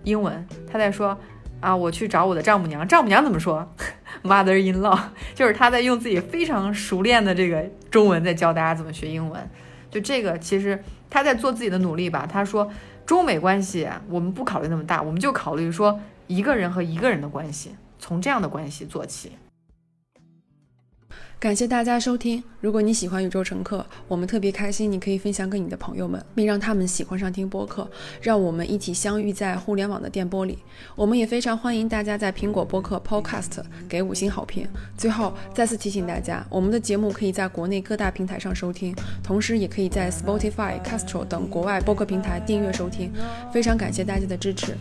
[0.03, 1.17] 英文，他在说
[1.59, 3.67] 啊，我去找我的丈母娘，丈母娘怎么说
[4.23, 4.97] ？Mother in law，
[5.35, 9.49] 就是他在用自己非常熟练的这个中文在教大家怎么学英文。
[9.91, 12.27] 就这个，其实他在做自己的努力吧。
[12.31, 12.69] 他说
[13.05, 19.31] 中美关系我们不考虑那么大，我们就考虑说一个人和一个人的关系，从这样的关系做起。
[21.39, 22.43] 感谢大家收听。
[22.59, 27.89] 如果你喜欢宇宙乘客，我们特别开心，你可以分享给你的朋友们，并让他们喜欢上听播客，
[28.21, 30.59] 让我们一起相遇在互联网的电波里。
[30.97, 34.67] 我们也非常欢迎大家在苹果播客 Podcast 给五星好评。
[34.97, 43.13] 最后再次提醒大家，我们的节目可以在国内各大平台上收听，同时也可以在 Spotify、Castro 等国外播客平台订阅收听。
[43.53, 44.75] 非常感谢大家的支持。